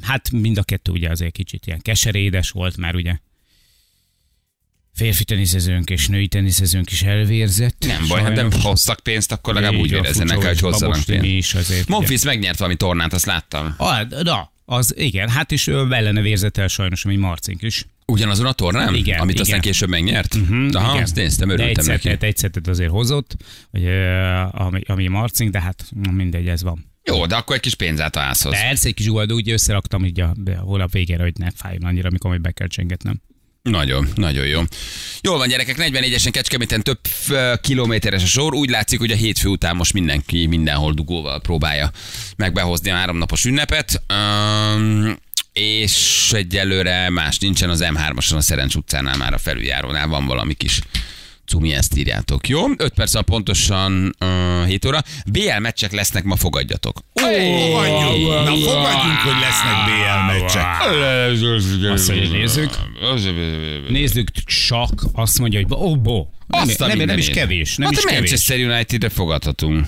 hát 0.00 0.30
mind 0.30 0.58
a 0.58 0.62
kettő 0.62 0.92
ugye 0.92 1.10
azért 1.10 1.32
kicsit 1.32 1.66
ilyen 1.66 1.80
keserédes 1.80 2.50
volt 2.50 2.76
már 2.76 2.94
ugye. 2.94 3.16
Férfi 4.94 5.24
teniszezőnk 5.24 5.90
és 5.90 6.08
női 6.08 6.28
teniszezőnk 6.28 6.90
is 6.90 7.02
elvérzett. 7.02 7.84
Nem 7.86 8.04
baj, 8.08 8.22
hát 8.22 8.34
nem 8.34 8.50
hoztak 8.52 9.00
pénzt, 9.00 9.32
akkor 9.32 9.54
legalább 9.54 9.80
úgy 9.80 9.90
érezzenek 9.92 10.42
el, 10.42 10.48
hogy 10.48 10.60
hozzanak 10.60 11.04
pénzt. 11.04 11.88
Monfils 11.88 12.24
megnyert 12.24 12.58
valami 12.58 12.76
tornát, 12.76 13.12
azt 13.12 13.26
láttam. 13.26 13.74
Ah, 13.76 14.02
da, 14.06 14.52
az 14.64 14.94
igen, 14.98 15.28
hát 15.28 15.50
is 15.50 15.68
ellene 15.68 16.20
vérzett 16.20 16.56
el 16.56 16.68
sajnos, 16.68 17.04
ami 17.04 17.16
Marcink 17.16 17.62
is. 17.62 17.86
Ugyanazon 18.06 18.46
a 18.46 18.52
tornán? 18.52 18.94
Igen, 18.94 19.20
Amit 19.20 19.40
aztán 19.40 19.58
igen. 19.58 19.70
később 19.70 19.88
megnyert? 19.88 20.34
Uh-huh, 20.34 20.68
Aha, 20.72 20.90
igen. 20.92 21.02
azt 21.02 21.14
néztem, 21.14 21.48
de 21.48 21.54
egy 21.54 21.60
örültem 21.60 21.84
neki. 21.84 22.02
szettet, 22.02 22.22
egy 22.22 22.36
szettet 22.36 22.68
azért 22.68 22.90
hozott, 22.90 23.36
hogy, 23.70 23.86
ami, 24.50 24.80
ami 24.86 25.06
Marcink, 25.06 25.50
de 25.50 25.60
hát 25.60 25.84
na, 26.02 26.10
mindegy, 26.10 26.48
ez 26.48 26.62
van. 26.62 26.90
Jó, 27.04 27.26
de 27.26 27.34
akkor 27.36 27.56
egy 27.56 27.62
kis 27.62 27.74
pénzát 27.74 28.16
a 28.16 28.20
házhoz. 28.20 28.60
Persze, 28.60 28.88
egy 28.88 28.94
kis 28.94 29.06
gold, 29.06 29.32
úgy 29.32 29.50
összeraktam 29.50 30.04
így 30.04 30.20
a, 30.20 30.34
a 30.44 30.58
hónap 30.58 30.92
végére, 30.92 31.22
hogy 31.22 31.34
ne 31.38 31.50
fájjon 31.50 31.82
annyira, 31.82 32.08
amikor 32.08 32.30
majd 32.30 32.42
be 32.42 32.50
kell 32.50 32.66
csengetnem. 32.66 33.20
Nagyon, 33.62 34.08
nagyon 34.14 34.46
jó. 34.46 34.60
Jól 35.20 35.38
van, 35.38 35.48
gyerekek, 35.48 35.76
44-esen 35.78 36.28
Kecskeméten 36.30 36.82
több 36.82 37.00
kilométeres 37.60 38.22
a 38.22 38.26
sor. 38.26 38.54
Úgy 38.54 38.70
látszik, 38.70 38.98
hogy 38.98 39.10
a 39.10 39.16
hétfő 39.16 39.48
után 39.48 39.76
most 39.76 39.92
mindenki 39.92 40.46
mindenhol 40.46 40.92
dugóval 40.92 41.40
próbálja 41.40 41.90
megbehozni 42.36 42.90
a 42.90 42.94
háromnapos 42.94 43.44
ünnepet. 43.44 44.02
Um, 44.14 45.16
és 45.52 46.30
egyelőre 46.32 47.10
más 47.10 47.38
nincsen 47.38 47.70
az 47.70 47.84
M3-ason, 47.84 48.36
a 48.36 48.40
Szerencs 48.40 48.74
utcánál 48.74 49.16
már 49.16 49.32
a 49.32 49.38
felüljárónál 49.38 50.08
van 50.08 50.26
valami 50.26 50.54
kis 50.54 50.80
cumi, 51.52 51.72
ezt 51.72 51.96
írjátok. 51.96 52.48
Jó, 52.48 52.64
5 52.76 52.92
perc 52.94 53.14
a 53.14 53.22
pontosan 53.22 54.16
uh, 54.20 54.66
7 54.66 54.84
óra. 54.84 55.02
BL 55.26 55.58
meccsek 55.60 55.92
lesznek, 55.92 56.24
ma 56.24 56.36
fogadjatok. 56.36 56.98
Fogadjunk! 57.14 58.44
Na 58.44 58.54
fogadjunk, 58.56 59.18
hogy 59.24 59.40
lesznek 59.40 59.76
BL 59.86 60.32
meccsek. 60.32 60.66
Azt 61.92 62.08
mondja, 62.08 62.28
hogy 62.28 62.38
nézzük. 62.38 62.70
Nézzük, 63.88 64.30
csak 64.30 65.04
azt 65.12 65.38
mondja, 65.38 65.60
hogy 65.60 65.78
ó, 65.78 65.96
bo. 65.96 66.26
Nem, 66.46 66.68
nem, 66.78 66.98
nem 66.98 67.18
is 67.18 67.28
kevés, 67.28 67.76
nem 67.76 67.88
hát 67.88 67.98
is 67.98 68.04
a. 68.04 68.12
Manchester 68.12 68.58
United-re 68.58 69.08
fogadhatunk. 69.08 69.86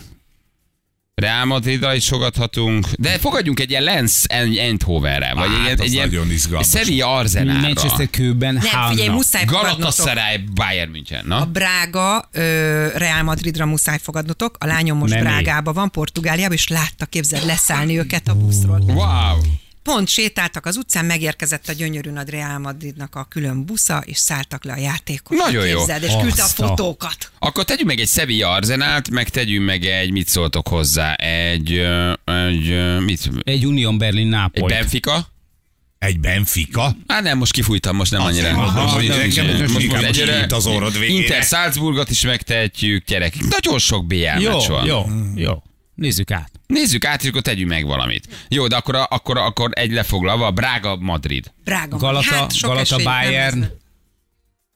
Real 1.14 1.44
Madridra 1.44 1.94
is 1.94 2.08
fogadhatunk, 2.08 2.86
de 2.98 3.18
fogadjunk 3.18 3.60
egy 3.60 3.70
ilyen 3.70 3.82
Lens 3.82 4.24
Eindhovenre, 4.24 5.34
vagy 5.34 5.48
Hát, 5.48 5.68
egy, 5.68 5.80
egy 5.80 5.92
ilyen 5.92 6.08
nagyon 6.08 6.30
izgalmas. 6.30 6.68
Sevilla 6.68 7.16
Arzenálra. 7.16 7.60
Manchester 7.60 8.10
kőben 8.10 8.54
Nem, 8.54 8.90
figyelj, 8.90 9.08
muszáj. 9.08 9.44
Galatasaray 9.44 10.36
Bayern 10.54 10.90
München, 10.90 11.24
A 11.24 11.38
na? 11.38 11.44
Brága, 11.44 12.28
ö, 12.32 12.86
Real 12.94 13.22
Madridra 13.22 13.66
muszáj 13.66 13.98
fogadnotok. 14.02 14.56
A 14.58 14.66
lányom 14.66 14.98
most 14.98 15.14
Nem 15.14 15.22
Brágába 15.22 15.72
van, 15.72 15.90
Portugáliában, 15.90 16.56
és 16.56 16.68
látta, 16.68 17.06
képzeld, 17.06 17.46
leszállni 17.46 17.98
őket 17.98 18.28
a 18.28 18.34
buszról. 18.34 18.78
Wow! 18.78 19.38
Pont 19.84 20.08
sétáltak 20.08 20.66
az 20.66 20.76
utcán, 20.76 21.04
megérkezett 21.04 21.68
a 21.68 21.72
gyönyörű 21.72 22.10
nagy 22.10 22.28
Real 22.28 22.58
Madridnak 22.58 23.14
a 23.14 23.24
külön 23.24 23.64
busza, 23.66 24.02
és 24.06 24.16
szálltak 24.16 24.64
le 24.64 24.72
a 24.72 24.76
játékos. 24.76 25.36
Nagyon 25.38 25.66
jó. 25.66 25.76
Képzeld, 25.76 26.02
és 26.02 26.12
küldte 26.20 26.42
a 26.42 26.44
Azt 26.44 26.54
fotókat. 26.54 27.30
Akkor 27.38 27.64
tegyünk 27.64 27.88
meg 27.88 27.98
egy 27.98 28.08
Sevilla 28.08 28.50
Arzenált, 28.50 29.10
meg 29.10 29.28
tegyünk 29.28 29.64
meg 29.66 29.84
egy, 29.84 30.10
mit 30.10 30.28
szóltok 30.28 30.68
hozzá, 30.68 31.14
egy, 31.14 31.82
egy, 32.24 32.98
mit, 33.04 33.30
Egy 33.42 33.66
Union 33.66 33.98
Berlin 33.98 34.24
egy 34.24 34.30
Nápoly. 34.30 34.68
Benfica? 34.68 35.26
Egy 35.98 36.20
Benfica? 36.20 36.96
Hát 37.06 37.22
nem, 37.22 37.38
most 37.38 37.52
kifújtam, 37.52 37.96
most 37.96 38.10
nem 38.10 38.20
annyira. 38.20 38.48
Aha, 38.48 38.92
most, 38.94 39.06
de 39.08 39.24
most, 39.24 39.36
nekem 39.36 39.56
most 39.60 39.72
most, 39.72 39.86
most 39.86 40.04
egyre- 40.04 40.52
az 40.52 40.66
orrod 40.66 40.98
végére. 40.98 41.22
Inter 41.22 41.42
Salzburgot 41.42 42.10
is 42.10 42.22
megtehetjük, 42.22 43.04
gyerekek. 43.06 43.42
Nagyon 43.48 43.78
sok 43.78 44.06
BL 44.06 44.14
Jó, 44.16 44.50
meccs 44.50 44.66
van. 44.68 44.86
jó, 44.86 45.04
jó. 45.34 45.62
Nézzük 45.94 46.30
át. 46.30 46.50
Nézzük 46.66 47.04
át, 47.04 47.22
és 47.22 47.28
akkor 47.28 47.42
tegyünk 47.42 47.70
meg 47.70 47.86
valamit. 47.86 48.28
Jó, 48.48 48.66
de 48.66 48.76
akkor, 48.76 49.06
akkor, 49.08 49.38
akkor 49.38 49.70
egy 49.74 49.92
lefoglalva, 49.92 50.50
Brága, 50.50 50.96
Madrid. 50.96 51.52
Brága. 51.64 51.96
Galata, 51.96 52.34
hát, 52.34 52.54
sok 52.54 52.70
Galata 52.70 52.94
esély, 52.94 53.04
nem 53.04 53.14
Bayern. 53.14 53.70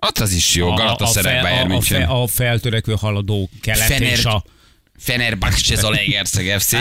Ott 0.07 0.19
az 0.19 0.33
is 0.33 0.55
jó, 0.55 0.73
Galatasaray, 0.73 1.33
fe- 1.33 1.43
Bayern 1.43 1.61
a, 1.61 1.65
a, 1.65 1.67
München. 1.67 2.01
fe- 2.01 2.09
a 2.11 2.27
feltörekvő 2.27 2.95
haladó 3.01 3.51
kelet 3.61 3.87
Fener- 3.87 4.13
és 4.19 4.25
a 4.25 4.45
Fenerbahce, 4.99 5.75
Zalaegerszeg 5.75 6.61
FC. 6.61 6.71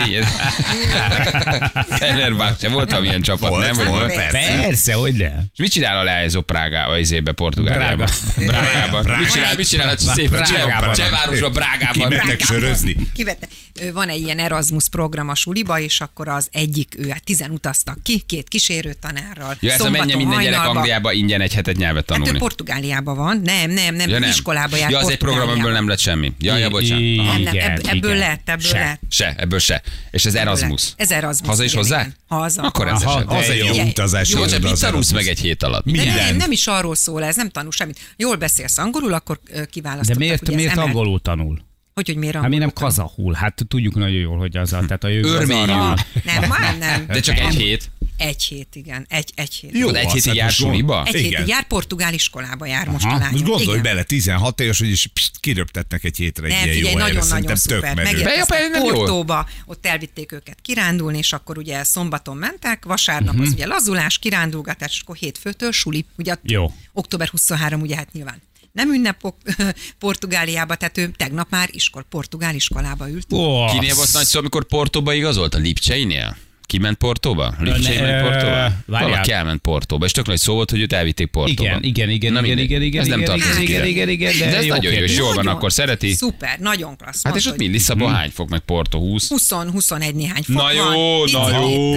Fenerbahce, 1.98 2.68
volt 2.68 2.92
amilyen 2.92 3.22
csapat, 3.22 3.48
Volt, 3.48 3.64
nem? 3.64 3.74
Volt, 3.74 3.88
volt? 3.88 4.14
persze. 4.14 4.60
Persze, 4.60 4.92
hogy 4.94 5.14
ne. 5.14 5.26
És 5.26 5.58
mit 5.58 5.70
csinál 5.72 5.98
a 5.98 6.02
leányzó 6.02 6.40
Prágába, 6.40 6.98
izébe, 6.98 7.32
Portugáliában? 7.32 8.08
Brágában. 8.36 9.04
Mit 9.18 9.32
csinál, 9.32 9.54
mit 9.56 9.68
csinál 9.68 9.88
a 9.88 9.96
szép 9.98 10.30
Brágában. 10.30 10.94
Csehvárosban, 10.94 11.52
Brágában? 11.52 12.08
Kimentek 12.08 12.40
sörözni? 12.44 12.96
Kivette. 13.14 13.48
Van 13.92 14.08
egy 14.08 14.20
ilyen 14.20 14.38
Erasmus 14.38 14.88
program 14.88 15.28
a 15.28 15.34
suliba, 15.34 15.80
és 15.80 16.00
akkor 16.00 16.28
az 16.28 16.48
egyik, 16.52 16.94
ő, 16.98 17.08
hát 17.08 17.24
tizen 17.24 17.50
utaztak 17.50 17.98
ki, 18.02 18.22
két 18.26 18.48
kísérő 18.48 18.92
tanárral. 19.00 19.56
Ja, 19.60 19.72
ez 19.72 19.80
a 19.80 19.90
menje 19.90 20.16
minden 20.16 20.38
gyerek 20.40 20.54
hajnalba. 20.56 20.78
Angliába 20.78 21.12
ingyen 21.12 21.40
egy 21.40 21.54
hetet 21.54 21.76
nyelvet 21.76 22.08
Hát 22.10 22.18
ő 22.18 22.20
tanulni. 22.20 22.38
Portugáliában 22.38 23.16
van. 23.16 23.40
Nem, 23.44 23.70
nem, 23.70 23.94
nem, 23.94 24.08
Ja, 24.08 24.18
nem. 24.18 24.28
iskolába 24.28 24.76
jár 24.76 24.90
Ja, 24.90 24.98
az 24.98 25.08
egy 25.08 25.16
program, 25.18 25.48
amiből 25.48 25.72
nem 25.72 25.88
lett 25.88 25.98
semmi. 25.98 26.32
Ja, 26.40 26.56
ja, 26.56 26.68
bocsánat. 26.70 27.02
I- 27.02 27.18
Aha. 27.18 27.32
Nem, 27.32 27.42
nem, 27.42 27.54
Igen, 27.54 27.70
ebb, 27.70 27.80
ebből 27.86 28.14
igen. 28.14 28.28
lett, 28.28 28.48
ebből 28.48 28.66
Se. 28.70 28.78
lett. 28.78 29.00
Se, 29.10 29.34
ebből 29.36 29.58
se. 29.58 29.82
És 30.10 30.24
ez 30.24 30.34
Erasmus. 30.34 30.92
Ez 30.96 31.10
Erasmus. 31.10 31.48
Haza 31.48 31.62
is 31.64 31.70
igen, 31.72 31.82
hozzá? 31.82 32.00
igen. 32.00 32.14
Haza. 32.28 32.62
Akkor 32.62 32.88
ez 32.88 33.02
Aha, 33.02 33.42
egy 33.42 33.56
jó 33.76 33.82
utazás. 33.82 34.30
Jó, 34.30 34.40
oda 34.42 34.58
mit 34.60 35.12
meg 35.12 35.26
egy 35.26 35.40
hét 35.40 35.62
alatt? 35.62 35.84
De 35.84 36.04
nem, 36.04 36.36
nem 36.36 36.50
is 36.52 36.66
arról 36.66 36.94
szól 36.94 37.24
ez, 37.24 37.36
nem 37.36 37.48
tanul 37.50 37.72
semmit. 37.72 37.98
Jól 38.16 38.36
beszélsz 38.36 38.78
angolul, 38.78 39.12
akkor 39.12 39.40
ö, 39.50 39.56
De 39.58 39.64
kiválasztottak. 39.64 40.18
miért, 40.18 40.50
miért 40.50 40.76
angolul 40.76 41.20
tanul? 41.20 41.66
Hogy, 41.98 42.06
hogy 42.08 42.16
miért 42.16 42.36
Hát 42.36 42.48
mi 42.48 42.58
nem 42.58 42.72
kazahul? 42.72 43.32
Hát 43.34 43.64
tudjuk 43.68 43.94
nagyon 43.94 44.16
jól, 44.20 44.38
hogy 44.38 44.56
az 44.56 44.72
a, 44.72 44.80
tehát 44.80 45.04
a 45.04 45.08
jövő 45.08 45.28
az 45.28 45.40
Örményül. 45.40 45.70
arra- 45.70 46.06
Nem, 46.24 46.48
már 46.48 46.78
nem. 46.78 47.06
De 47.06 47.20
csak 47.20 47.38
egy 47.38 47.54
hét. 47.54 47.90
Egy 48.16 48.42
hét, 48.42 48.68
igen. 48.72 49.06
Egy, 49.08 49.32
egy 49.34 49.54
hét. 49.54 49.70
Jó, 49.78 49.88
Egy 49.94 50.06
hétig 50.10 50.24
hát 50.26 50.34
jár 50.34 50.50
suliba? 50.50 51.04
Egy 51.06 51.14
Igen. 51.14 51.28
hétig 51.30 51.46
jár, 51.48 51.66
portugál 51.66 52.12
iskolába 52.14 52.66
jár 52.66 52.88
most 52.88 53.04
a 53.04 53.08
lányom. 53.08 53.30
Most 53.30 53.44
gondolj 53.44 53.64
Igen. 53.70 53.82
bele, 53.82 54.02
16 54.02 54.60
éves, 54.60 54.78
hogy 54.78 54.88
is 54.88 55.06
pst, 55.06 55.30
kiröptetnek 55.40 56.04
egy 56.04 56.16
hétre 56.16 56.46
egy 56.46 56.50
ilyen 56.52 56.66
jó 56.66 56.72
helyre. 56.72 56.90
nagyon-nagyon 56.98 57.22
Szerintem 57.28 57.54
tök 57.56 57.74
szuper. 57.74 57.94
menő. 57.94 58.10
Megérkeztek 58.12 58.58
Be- 58.60 58.68
be- 58.70 58.78
nem 58.78 58.84
jó. 58.86 58.92
Portóba, 58.94 59.48
ott 59.66 59.86
elvitték 59.86 60.32
őket 60.32 60.58
kirándulni, 60.62 61.18
és 61.18 61.32
akkor 61.32 61.58
ugye 61.58 61.84
szombaton 61.84 62.36
mentek, 62.36 62.84
vasárnap 62.84 63.34
Mhm. 63.34 63.42
az 63.42 63.48
ugye 63.52 63.66
lazulás, 63.66 64.18
kirándulgatás, 64.18 64.92
és 64.94 65.00
akkor 65.00 65.16
hétfőtől 65.16 65.72
suli. 65.72 66.04
Ugye 66.16 66.36
Jó. 66.42 66.72
október 66.92 67.28
23, 67.28 67.80
ugye 67.80 67.96
hát 67.96 68.12
nyilván 68.12 68.42
nem 68.78 68.92
ünnep 68.92 69.20
Portugáliába, 69.98 70.74
tehát 70.74 70.98
ő 70.98 71.10
tegnap 71.16 71.50
már 71.50 71.68
iskol, 71.72 72.04
portugál 72.10 72.54
iskolába 72.54 73.10
ült. 73.10 73.32
Ó, 73.32 73.66
Kinél 73.66 73.94
volt 73.94 74.12
nagy 74.12 74.24
szó, 74.24 74.38
amikor 74.38 74.64
Portóba 74.64 75.12
igazolt? 75.12 75.54
A 75.54 75.58
Lipcseinél? 75.58 76.36
Kiment 76.68 76.96
Portóba? 76.96 77.54
Lipcsei 77.58 77.96
Ne, 77.96 78.02
ment 78.02 78.22
Portóba? 78.22 78.50
várjál. 78.86 79.10
Valaki 79.10 79.32
elment 79.32 79.60
Portóba, 79.60 80.04
és 80.04 80.12
tök 80.12 80.26
nagy 80.26 80.38
szó 80.38 80.54
volt, 80.54 80.70
hogy 80.70 80.80
őt 80.80 80.92
elvitték 80.92 81.26
Portóba. 81.26 81.62
Igen, 81.62 81.82
igen, 81.82 82.10
igen, 82.10 82.32
Na 82.32 82.44
igen, 82.44 82.58
igen, 82.58 82.82
igen, 82.82 83.00
Ez 83.00 83.06
nem 83.08 83.20
igen, 83.20 83.36
igen, 83.36 83.62
ide. 83.62 83.86
igen, 83.86 84.08
igen, 84.08 84.38
De 84.38 84.56
ez 84.56 84.64
jó 84.64 84.74
nagyon 84.74 84.92
jó, 84.92 84.98
és 85.02 85.16
jól 85.16 85.34
van, 85.34 85.46
akkor 85.46 85.72
szereti. 85.72 86.12
Szuper, 86.12 86.58
nagyon 86.58 86.96
klassz. 86.96 87.24
Hát 87.24 87.36
és 87.36 87.46
ott 87.46 87.56
mi? 87.56 87.66
Lisszabon 87.66 88.14
hány 88.14 88.30
fok, 88.30 88.48
meg 88.48 88.60
Porto 88.60 88.98
20? 88.98 89.30
20-21 89.48 90.14
néhány 90.14 90.42
fok 90.42 90.54
Na 90.54 90.72
jó, 90.72 91.24
na 91.24 91.50
jó. 91.50 91.92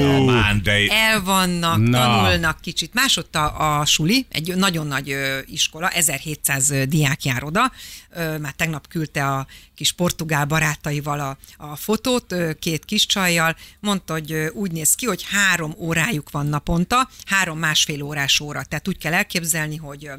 De 0.64 0.72
El 0.90 1.22
vannak, 1.24 1.78
Na. 1.78 1.98
tanulnak 2.02 2.62
kicsit. 2.62 2.94
Másodta 2.94 3.48
a 3.48 3.86
suli, 3.86 4.26
egy 4.32 4.56
nagyon 4.56 4.88
nagy 4.88 5.16
iskola, 5.46 5.88
1700 5.90 6.74
diák 6.88 7.24
jár 7.24 7.44
oda. 7.44 7.72
Már 8.42 8.54
tegnap 8.56 8.88
küldte 8.88 9.26
a 9.28 9.48
kis 9.82 9.92
portugál 9.92 10.46
barátaival 10.46 11.20
a, 11.20 11.38
a 11.58 11.76
fotót, 11.76 12.36
két 12.60 12.86
kis 12.86 13.06
csajjal. 13.06 13.56
Mondta, 13.80 14.14
hogy 14.14 14.34
úgy 14.54 14.72
néz 14.72 14.96
ki, 14.96 15.06
hogy 15.06 15.26
három 15.30 15.74
órájuk 15.78 16.32
van 16.32 16.46
naponta, 16.46 17.10
három 17.26 17.60
másfél 17.60 18.02
órás 18.02 18.40
óra. 18.40 18.64
Tehát 18.64 18.88
úgy 18.88 18.98
kell 18.98 19.14
elképzelni, 19.14 19.76
hogy 19.76 20.12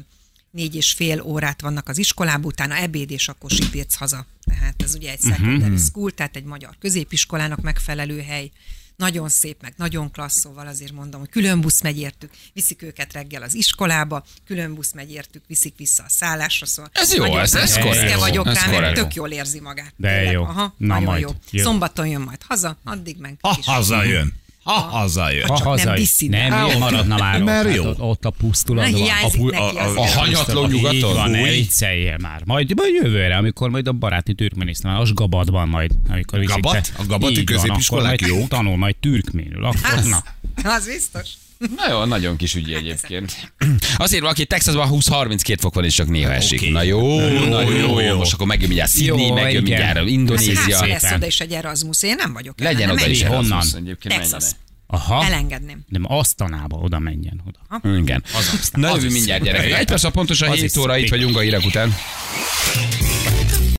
négy 0.51 0.75
és 0.75 0.91
fél 0.91 1.21
órát 1.21 1.61
vannak 1.61 1.89
az 1.89 1.97
iskolában, 1.97 2.45
utána 2.45 2.75
ebéd, 2.75 3.11
és 3.11 3.27
akkor 3.27 3.49
sipérc 3.51 3.95
haza. 3.95 4.25
Tehát 4.45 4.81
ez 4.81 4.95
ugye 4.95 5.11
egy 5.11 5.21
secondary 5.21 5.77
school, 5.77 6.11
tehát 6.11 6.35
egy 6.35 6.43
magyar 6.43 6.75
középiskolának 6.79 7.61
megfelelő 7.61 8.21
hely. 8.21 8.51
Nagyon 8.95 9.29
szép, 9.29 9.61
meg 9.61 9.73
nagyon 9.77 10.11
klassz, 10.11 10.39
szóval 10.39 10.67
azért 10.67 10.91
mondom, 10.91 11.19
hogy 11.19 11.29
külön 11.29 11.61
busz 11.61 11.81
megy 11.81 11.99
értük, 11.99 12.29
viszik 12.53 12.81
őket 12.81 13.13
reggel 13.13 13.41
az 13.43 13.53
iskolába, 13.53 14.25
külön 14.45 14.73
busz 14.73 14.93
megy 14.93 15.11
értük, 15.11 15.43
viszik 15.47 15.77
vissza 15.77 16.03
a 16.03 16.09
szállásra, 16.09 16.65
szóval 16.65 16.91
Ez 16.93 17.13
jó, 17.13 17.23
nagyon 17.23 17.39
ez- 17.39 17.55
ez 17.55 17.77
korrekt. 17.77 18.19
vagyok 18.19 18.47
Ez 18.47 18.55
rá, 18.55 18.67
mert 18.79 18.95
tök 18.95 19.13
jól 19.13 19.29
érzi 19.31 19.59
magát. 19.59 19.93
De 19.97 20.15
Tényleg. 20.15 20.33
jó. 20.33 20.43
Aha, 20.43 20.73
Na 20.77 20.87
nagyon 20.87 21.03
majd. 21.03 21.21
jó. 21.21 21.29
Jó. 21.51 21.63
Szombaton 21.63 22.07
jön 22.07 22.21
majd 22.21 22.41
haza, 22.47 22.77
addig 22.83 23.17
meg 23.19 23.37
ha 23.41 23.55
kis- 23.55 23.65
hazajön. 23.65 24.41
Ha 24.63 24.71
hazajön. 24.73 25.47
Ha 25.47 25.55
Csak 25.57 25.65
nem 25.65 25.77
hazai. 25.77 25.99
disszidál. 25.99 26.49
Nem, 26.49 26.69
Hát, 26.69 26.79
maradna 26.79 27.17
már 27.17 27.39
ott? 27.39 27.45
mert 27.45 27.65
Hát 27.67 27.75
jó. 27.75 27.83
Ott, 27.85 27.99
ott 28.01 28.25
a 28.25 28.33
Na, 28.39 28.47
pusztulatban. 28.47 29.01
hiányzik 29.01 29.41
pu- 29.41 29.53
a- 29.55 29.67
az. 29.85 29.95
a- 29.95 29.99
A 30.01 30.05
hanyatló 30.07 30.65
nyugaton? 30.65 31.13
van, 31.13 31.29
ne 31.31 31.41
Új. 31.41 31.49
vicceljél 31.49 32.17
már. 32.21 32.41
Majd, 32.45 32.73
majd 32.75 32.93
jövőre, 33.03 33.35
amikor 33.35 33.69
majd 33.69 33.87
a 33.87 33.91
baráti 33.91 34.33
Türkmenisztán, 34.33 34.95
az 34.95 35.13
Gabadban 35.13 35.67
majd. 35.67 35.91
Amikor 36.09 36.43
Gabat? 36.43 36.73
te- 36.73 36.83
A 36.97 37.05
gabati 37.07 37.35
van, 37.35 37.45
középiskolák 37.45 38.21
jók? 38.21 38.47
Tanul 38.47 38.77
majd 38.77 38.95
türkménül. 38.95 39.65
Akkor, 39.65 39.93
Az, 39.97 40.05
na. 40.05 40.23
az 40.75 40.85
biztos. 40.85 41.27
Na 41.75 41.89
jó, 41.89 42.03
nagyon 42.03 42.35
kis 42.35 42.55
ügy 42.55 42.71
egyébként. 42.73 43.53
Azért 43.97 44.21
valaki 44.21 44.45
Texasban 44.45 44.89
20-32 44.91 45.57
fok 45.59 45.73
van, 45.73 45.83
és 45.83 45.93
csak 45.93 46.07
néha 46.07 46.33
esik. 46.33 46.59
Oké. 46.59 46.69
Na 46.69 46.81
jó, 46.81 47.19
na 47.19 47.61
jó, 47.61 47.69
jó, 47.69 47.77
jó, 47.77 47.99
jó. 47.99 48.17
Most 48.17 48.33
akkor 48.33 48.47
megjön 48.47 48.67
mindjárt 48.67 48.91
Sydney, 48.91 49.31
megjön 49.31 49.49
igen. 49.49 49.63
mindjárt 49.63 49.97
Hát 49.97 50.07
Indonézia. 50.07 50.77
hátra 50.77 50.87
lesz 50.87 51.11
oda 51.11 51.25
is 51.25 51.39
egy 51.39 51.51
Erasmus, 51.51 52.03
én 52.03 52.15
nem 52.15 52.33
vagyok 52.33 52.59
Legyen 52.59 52.89
oda 52.89 53.07
is? 53.07 53.21
Erasmus 53.21 53.73
egyébként. 53.73 54.15
Texas. 54.15 54.43
Aha. 54.87 55.25
Elengedném. 55.25 55.79
Nem, 55.87 56.03
Asztanába 56.07 56.77
oda 56.77 56.99
menjen 56.99 57.43
oda. 57.47 57.97
Igen. 57.97 58.23
Na 58.73 58.95
jövő 58.95 59.09
mindjárt 59.09 59.43
gyerekek. 59.43 59.79
Egy 59.79 59.85
perc 59.85 60.03
a 60.03 60.09
pontosan 60.09 60.49
Az 60.49 60.55
7 60.55 60.63
is 60.63 60.75
óra 60.75 60.97
itt 60.97 61.09
vagyunk 61.09 61.37
a 61.37 61.39
hírek 61.39 61.65
után. 61.65 61.95